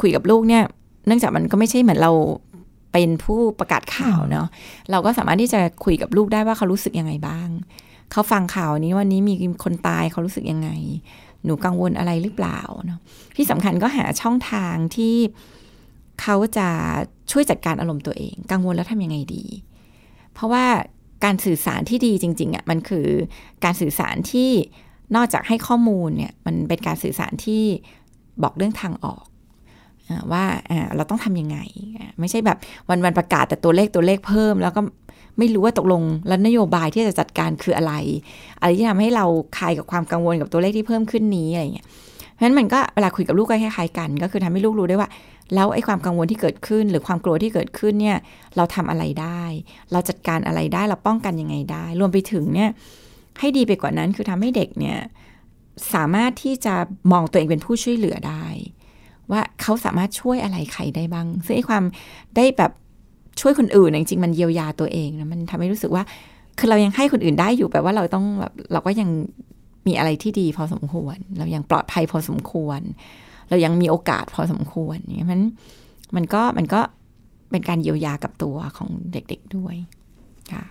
[0.00, 0.62] คุยกับลูกเนี่ย
[1.06, 2.12] เนื่องจากมันก็ไม่ใช่เหมือนเรา
[2.92, 4.46] เป็นผู้ประกาศข่าวเนาะ
[4.90, 7.48] เราก็สามารถที่จะคุยกับลูกได้ว่าเขารู้สึกยังไงบ้าง
[8.12, 9.34] เขาฟังข่าวนี้วันนี้มี
[9.64, 10.70] คนตายเขารู้สึกยังไง
[11.44, 13.00] หนูกังวลอะไรหรือเปล่าเนาะ
[13.36, 15.16] ที่สำคัญก็หาช่องทางที่
[16.22, 16.68] เขาจะ
[17.30, 19.44] ช่วยจัดการอารมณ์ตัวเอง กังวลแล้วทำยังไงดี
[20.32, 20.64] เพราะว่า
[21.24, 23.06] การสื่อสารที่ดีจริงๆอะมันคือ
[23.64, 24.50] การสื่อสารที่
[25.16, 27.62] นอกจากให้ข้อมูลเนี่ยมันเป็นการสื่อสารที่
[28.42, 29.24] บอกเรื่องทางออก
[30.32, 30.44] ว่า
[30.96, 31.58] เราต้องทํำยังไง
[32.20, 32.58] ไม่ใช่แบบ
[32.88, 34.80] วันวันประกาศแต่ตัวเลขตัวเลขเพิ่ม แล้วก็
[35.38, 37.92] ไม่รู้ว่าตกลงแล้วนโยบายที่จะจัดการคืออะไร
[38.60, 39.24] อะไรที่ทำให้เรา
[39.58, 45.08] คลายกับความกังวลกับตัวเลขที่เพิ่มขึ้นนี้อะไรเงี้ยเพราะฉะนั้นมันก็เวลาคุยกับลูกก็คล้ายๆกัน ก็คือทำให้ลูกรู้ได้ว่า
[45.54, 48.18] แล้วไอ้ความกังวลที่เกิดขึ้น หรือความกลัวที่เกิดขึ้นเนี่ย
[48.56, 49.42] เราทำอะไรได้
[49.92, 52.70] เราจัดการอะไรได้เราป้องกันยังไงได้ รวมไปถึงเนี่ย
[53.40, 54.98] ให้ดีไปกว่านั้นคือทำให้เด็กเนี่ย
[55.94, 56.74] สามารถที่จะ
[57.12, 58.46] มองตัวเองเป็นผู้ช่วยเหลือได้
[59.32, 61.82] ว่าเขาสามารถช่วยอะไรใครได้บ้าง ซึ่งไอ้ความ
[62.36, 62.72] ได้แบบ
[63.40, 66.02] ช่วยคนอื่นจริงๆมันเยียวยาตัวเองนะมันทำให้รู้สึกว่า
[66.58, 69.08] คือเรายังให้คนอื่นได้อยู่แปลว่าเราต้องแบบเราก็ยัง
[69.86, 72.80] มีอะไรที่ดีพอสมควร เรายังปลอดภัยพอสมควร
[73.48, 75.40] เรายังมีโอกาสพอสมควรอย่างนี้มัน
[76.16, 76.80] มันก็มันก็
[77.50, 79.76] เป็นการเยียวยากับตัวของเด็กๆด้วย
[80.52, 80.62] ค่ะ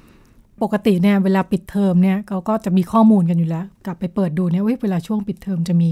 [0.64, 5.92] ปกติเนี่ยเวลาปิดเทอมเนี่ยเขาก็จะมีข้อมูลกันอยู่แล้ว กลับไปเปิดดูเนี่ยเวลาช่วงปิดเทอมจะมี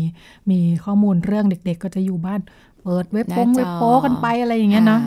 [0.50, 2.40] มีข้อมูลเรื่องเด็ก ๆ ก็จะอยู่บ้าน
[2.84, 5.00] เปิดเว็บโป้งเว็บโป้กันไปอะไรอย่างเงี้ยนะ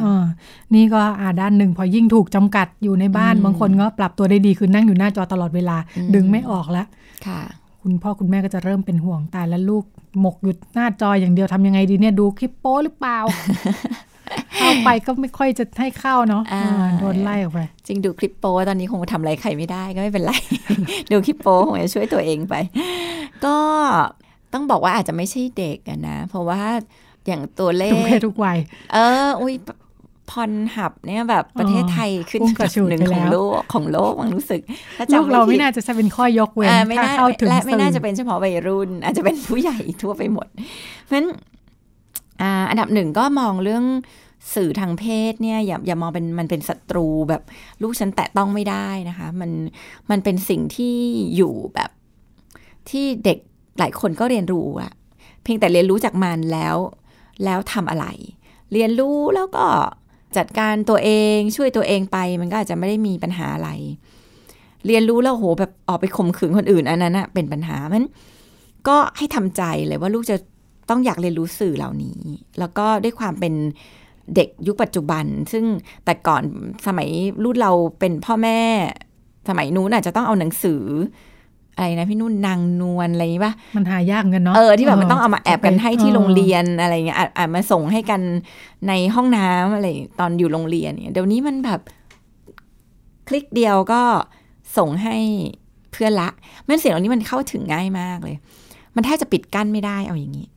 [0.74, 5.76] นี่ก็อ่าด้านหนึ่งพอยิ่งถูกจำกัดอยู่ในบ้านบางคนก็ปรับตัวได้ดีคือนั่งอยู่หน้าจอตลอดเวลา
[6.14, 6.86] ดึงไม่ออกแล้ว
[7.26, 7.40] ค่ะ
[7.82, 9.84] คุณพ่อคุณแม่ก็จะเริ่มเป็นห่วงตายแล้วลูก
[10.20, 13.18] หมกอยู่หน้าจออย่างเดียวทำยังไงดีเนี่ยดูคลิปโป้หรือเปล่า
[14.70, 16.42] เข้าไปก็ไม่ค่อยจะให้เข้าเนาะ
[16.98, 20.32] โดนไล่ออกไป จริงดูคลิปโป้ตอนนี้คงทำอะไรใครไม่ได้ก็ไม่เป็นไร
[21.10, 22.54] ดูคลิปโป้คงจะช่วยตัวเองไป
[23.44, 23.56] ก็
[24.52, 26.62] ต้องบอกว่าอาจจะไม่ใช่เด็กนะ เพราะว่า
[27.26, 28.58] อย่างตัวเลขทุกเพศทุกวัย
[28.92, 29.54] เออ อุ้ย
[30.30, 34.60] พรหับเนี่ยแบบประเทศไทยขึ้นอันดับหนึ่งของโลกของโลกมันรู้สึก
[35.12, 40.46] ลูกเราไม่น่าจะเป็นข้อยกเว้นถ้าเข้าถึงและไม่น่าจะเป็นเฉพาะวัยรุ่น อาจจะเป็นผู้ใหญ่ทั่วไปหมด
[41.04, 41.26] เพราะฉะนั้น
[42.70, 43.84] อันดับหนึ่งก็มองเรื่อง
[44.54, 47.42] สื่อทางเพศเนี่ยอย่าอย่ามองเป็นมันเป็นศัตรูแบบ
[47.82, 49.50] ลูกฉันแตะต้องไม่ได้นะคะ มัน
[50.10, 50.96] มันเป็นสิ่งที่
[51.36, 51.90] อยู่แบบ
[52.90, 53.38] ที่เด็ก
[53.78, 54.92] หลายคนก็เรียนรู้อะ
[55.42, 56.76] เพียงแต่เรียนรู้จากมันแล้ว
[57.44, 58.06] แล้วทำอะไร
[58.72, 59.66] เรียนรู้แล้วก็
[60.36, 63.70] จัดการตัวเองช่วยตัวเองไป มันก็อาจจะไม่ได้มีปัญหาอะไร
[64.86, 68.04] เรียนรู้แล้วโหแบบออกไปข่มขืนคนอื่นอันนั้นนะเป็นปัญหามัน
[68.88, 70.36] ก็ให้ทำใจเลยว่าลูกจะ
[70.90, 72.20] ต้องอยากเรียนรู้สื่อเหล่านี้
[72.58, 73.54] แล้วก็ด้วยความเป็น
[74.36, 75.64] เด็กยุคปัจจุบัน ซึ่ง
[76.04, 76.44] แต่ก่อน
[76.86, 77.08] สมัย
[77.44, 78.58] รุ่นเราเป็นพ่อแม่
[79.48, 80.82] สมัยนู้นอาจจะต้องเอาหนังสือ
[81.76, 88.20] อะไรนะพี่นุ่นนางนวลอะไรนี้ปะมันหายากกันเนาะเออที่แบบมันต้องเอามาแอบกันให้ที่โรงเรียนอะไรเงี้ยอ่ามาส่งให้กัน
[88.88, 89.86] ในห้องน้ำอะไร
[90.20, 91.80] ตอนอยู่โรงเรียนเนี่ยเดี๋ยวนี้มันแบบ
[93.28, 94.02] คลิกเดียวก็
[94.76, 95.16] ส่งให้
[95.92, 96.28] เพื่อนละ
[96.68, 98.36] มันเสียงเหล่านี้มันเข้าถึงง่ายมากเลย
[98.96, 100.48] มันแทบจะปิดกั้นไม่ได้เอาอย่างนี้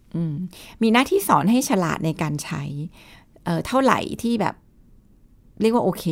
[0.82, 2.64] มีหน้าที่สอนให้ฉลาดในการใช้
[3.46, 4.56] เเท่าไหร่ที่แบบ
[5.62, 6.06] เรียกว่าโอเค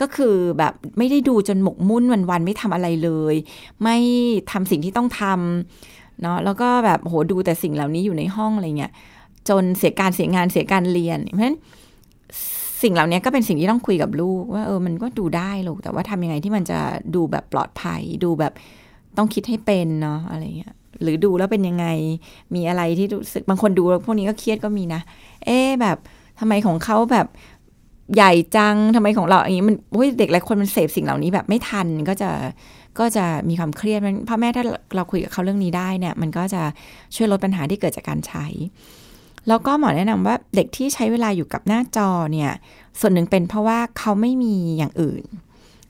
[0.00, 3.34] ก็คือแบบไม่ได้ดูจนหมกมุ่นวันๆไม่ทำอะไรเลย
[3.82, 3.96] ไม่
[4.50, 8.92] ทำสิ่งที่ต้องทำเนาะแล้วก็แบบโหดูแต่สิ่งเหล่านี้อยู่ในห้องอะไรเงี้ย
[9.48, 11.58] จนเสียการเสียงานเสียการเรียน เพราะฉะนั้น
[12.82, 16.78] สิ่งเหล่านี้ก็เป็นสิ่งที่ต้องคุยกับลูก ว่าเออมันก็ดูได้ลูกแต่ว่าทำยังไงที่มันจะ
[17.14, 18.52] ดูแบบปลอดภัย ดูแบบ
[19.16, 21.86] ต้องคิดให้เป็นเนาะอะไรเงี้ยหรือดูแล้วเป็นยังไง
[22.54, 25.00] มีอะไรที่รู้สึกบางคนดูพวกนี้ก็เครียดก็มีนะ
[25.44, 25.98] เอ๊แบบ
[26.40, 27.26] ทำไมของเขาแบบ
[28.14, 29.76] ใหญ่จังทำไมของเราอย่างนี้มัน
[30.18, 32.30] เด็กหลายคนมันเสพสิ่งเหล่านี้แบบไม่ทันก็จะ
[32.98, 34.64] ก็จะมีความเครียดพ่อแม่ถ้า
[34.96, 36.62] เราคุยกับเขาเรื่องนี้ได้เนี่ย มันก็จะ
[37.14, 38.46] ช่วยลดปัญหาที่เกิดจากการใช้
[39.48, 42.50] แล้วก็หมอแนะนำว่าเด็กที่ใช้เวลาอยู่กับหน้าจอเนี่ย
[43.00, 45.24] ส่วนหนึ่งเป็นเพราะว่าเขาไม่มีอย่างอื่น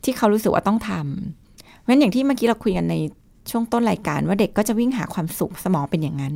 [0.05, 2.97] ที่เขารู้สึกว่าต้องทำเพราะฉะนั้นอย่างที่เมื่อกี้เราคุยกันใน
[3.51, 6.35] ช่วงต้นรายการว่าเด็กก็จะวิ่งหาความสุขสมองเป็นอย่างนั้น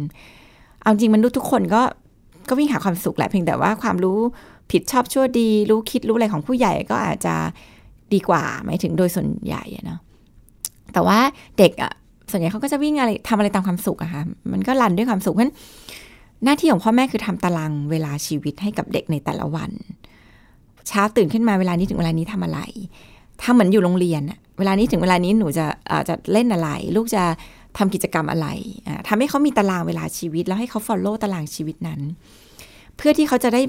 [0.81, 1.83] เอาจริงมันรู้ทุกคนก็
[2.49, 4.19] ก็วิ่งหาความสุขแหละเพียงแต่ว่าความรู้
[4.73, 7.35] ผิดชอบชั่วดี รู้คิดรู้อะไรของผู้ใหญ่ก็อาจจะ
[8.15, 9.99] ดีกว่าหมายถึงโดยส่วนใหญ่เนาะ
[10.93, 11.19] แต่ว่า
[11.59, 11.93] เด็กอะ
[12.31, 14.23] ส่วนใหญ่เขาก็จะวิ่งอะไรทำอะไรตามความสุขอะค่ะ
[14.53, 15.53] มันก็รันด้วยความสุขเพราะ
[16.45, 19.71] หน้าที่ของพ่อแม่คือทำตารางเวลาชีวิตให้กับเด็กในแต่ละวัน
[20.89, 22.61] เช้าตื่นขึ้นมาเวลานี้ถึงเวลานี้ทำอะไร
[23.41, 25.67] ถ้าเหมือนอยู่โรงเรียนอะเวลานี้ถึงเวลานี้หนูจะ
[26.09, 27.25] จะเล่นอะไร ลูกจะ
[27.79, 28.49] ทำกิจกรรมอะไร
[29.09, 32.01] ทำให้เขามีตารางเวลาชีวิต แล้วให้เขา follow ตารางชีวิตนั้น
[32.97, 33.63] เพื่อที่เขาจะได้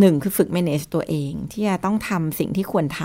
[0.00, 3.00] หนึ่งคือฝึก manage ตัวเอง ที่จะต้องทำสิ่งที่ควรท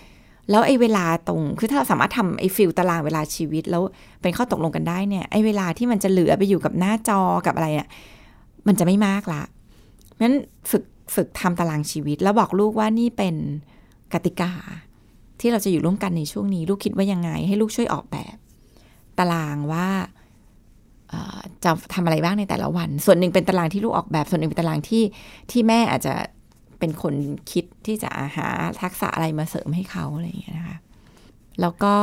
[0.00, 3.82] ำแล้วไอ้เวลาตรงคือถ้าเราสามารถทำไอ้ฟิลตารางเวลาชีวิต แล้ว
[4.22, 7.88] เป็นข้อตกลงกันได้เนี่ยไอ้เวลาที่มันจะเหลือไปอยู่กับหน้าจอกับอะไรเนี่ย
[8.66, 9.42] มันจะไม่มากละ
[10.22, 10.34] งั้น
[10.70, 13.34] ฝึกฝึกทำตารางชีวิต แล้วบอกลูกว่านี่เป็น
[14.12, 14.52] กติกา
[15.40, 18.36] ที่เราจะอยู่ร่วมกันในช่วงนี้ ลูกคิดว่ายังไง ให้ลูกช่วยออกแบบ
[19.18, 19.88] ตารางว่า
[21.64, 25.02] จะทำอะไรบ้างในแต่ละวัน ส่วนหนึ่งเป็นตารางที่ลูกออกแบบ ส่วนหนึ่งเป็นตารางที่
[25.50, 26.14] ที่แม่อาจจะ
[26.78, 27.14] เป็นคน
[27.50, 28.48] คิดที่จะหา
[28.82, 30.78] ทักษะอะไรมาเสริมให้เขาอะไรอย่างเงี้ยนะคะ
[31.60, 31.94] แล้วก็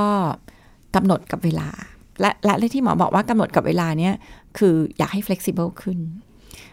[0.95, 1.69] กำหนดกับเวลา
[2.21, 4.13] และและที่หมอบอกว่ากำหนดกับเวลาเนี้ย
[4.57, 5.99] คืออยากให้ flexible ขึ้น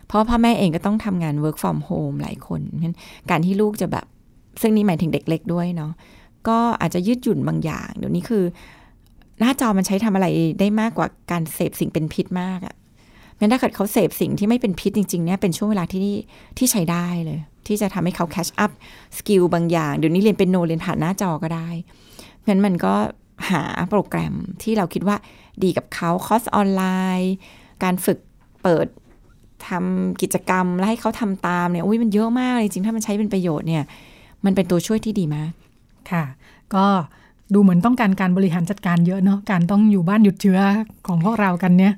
[0.06, 2.94] เพราะพ่อแม่เองก็ต้องทำงาน work from home หลายคนเพราะ
[3.30, 4.06] การที่ลูกจะแบบ
[4.60, 5.92] ซึ่งนี่หมายถึงเด็กเล็กด้วยเนาะ
[6.48, 8.44] ก็อาจจะยืดหยุ่นบางอย่าง เดี๋ยวนี้คือ
[9.40, 10.26] หน้าจอมันใช้ทำอะไร
[10.60, 12.74] ได้มากกว่าการเสพสิ่งเป็นพิษมากอะ่ะ
[13.38, 16.08] งั้นถ้าเกิดเขาเสพสิ่งที่ไม่เป็นพิษจริง ๆ เนี่ยเป็นช่วงเวลาที่
[16.58, 18.70] ที่ใช้ได้เลย ที่จะทำให้เขา catch up
[19.18, 21.68] skill บางอย่าง เดี๋ยวนี้เรียนเปียโนเรียนผ่านหน้าจอก็ได้
[22.48, 22.94] งั้นมันก็
[23.50, 25.16] หาโปรแกรมที่เราคิดว่า
[25.62, 26.82] ดีกับเขาคอร์สออนไล
[27.20, 27.34] น์
[27.84, 28.18] การฝึก
[28.62, 28.86] เปิด
[29.68, 33.84] ทำกิจกรรมแล้วให้เขาทำตามเนี่ยอุ้ยมันเยอะมากจริงถ้ามันใช้เป็นประโยชน์เนี่ย
[34.44, 35.52] มันเป็นตัวช่วยที่ดีมาก
[36.10, 36.24] ค่ะ
[36.74, 36.86] ก็
[37.54, 40.60] ดูเหมือนต้องการการบริหารจัดการเยอะเนาะการต้องอยู่บ้านหยุดเชื้อ
[41.06, 41.92] ของพวกเรากันเนี่ย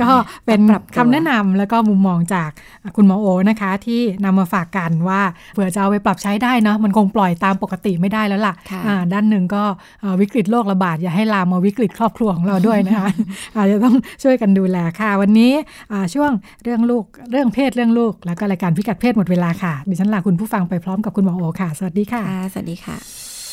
[0.00, 0.10] ก็
[0.46, 2.50] เป็นปรับตัวคำแนะนำแล้วก็มุมมองจาก
[2.96, 5.20] คุณหมอโอนะคะ ที่นำมาฝากกันว่า
[5.54, 9.62] เผื่อจะเอาไปปรับใช้ได้เนาะมันคงปล่อยตามปกติไม่ได้แล้วล่ะค่ะอ่าด้านหนึ่งก็
[10.00, 13.08] เอ่อวิกฤตโรคระบาดอย่าให้ลามมาวิกฤตครอบครัวของเราด้วยนะคะ
[13.56, 15.52] อาจจะต้องช่วยกันดูแลค่ะ วันนี้
[15.92, 16.30] อ่าช่วง
[16.62, 23.31] เรื่องลูกเรื่องเพศเรื่องลูก แล้วก็รายการพิกัดเพศหมดเวลาค่ะดิฉันลาคุณผู้ฟังไปพร้อมกับคุณหมอโอค่ะ สวัสดีค่ะค่ะสวัสดีค่ะ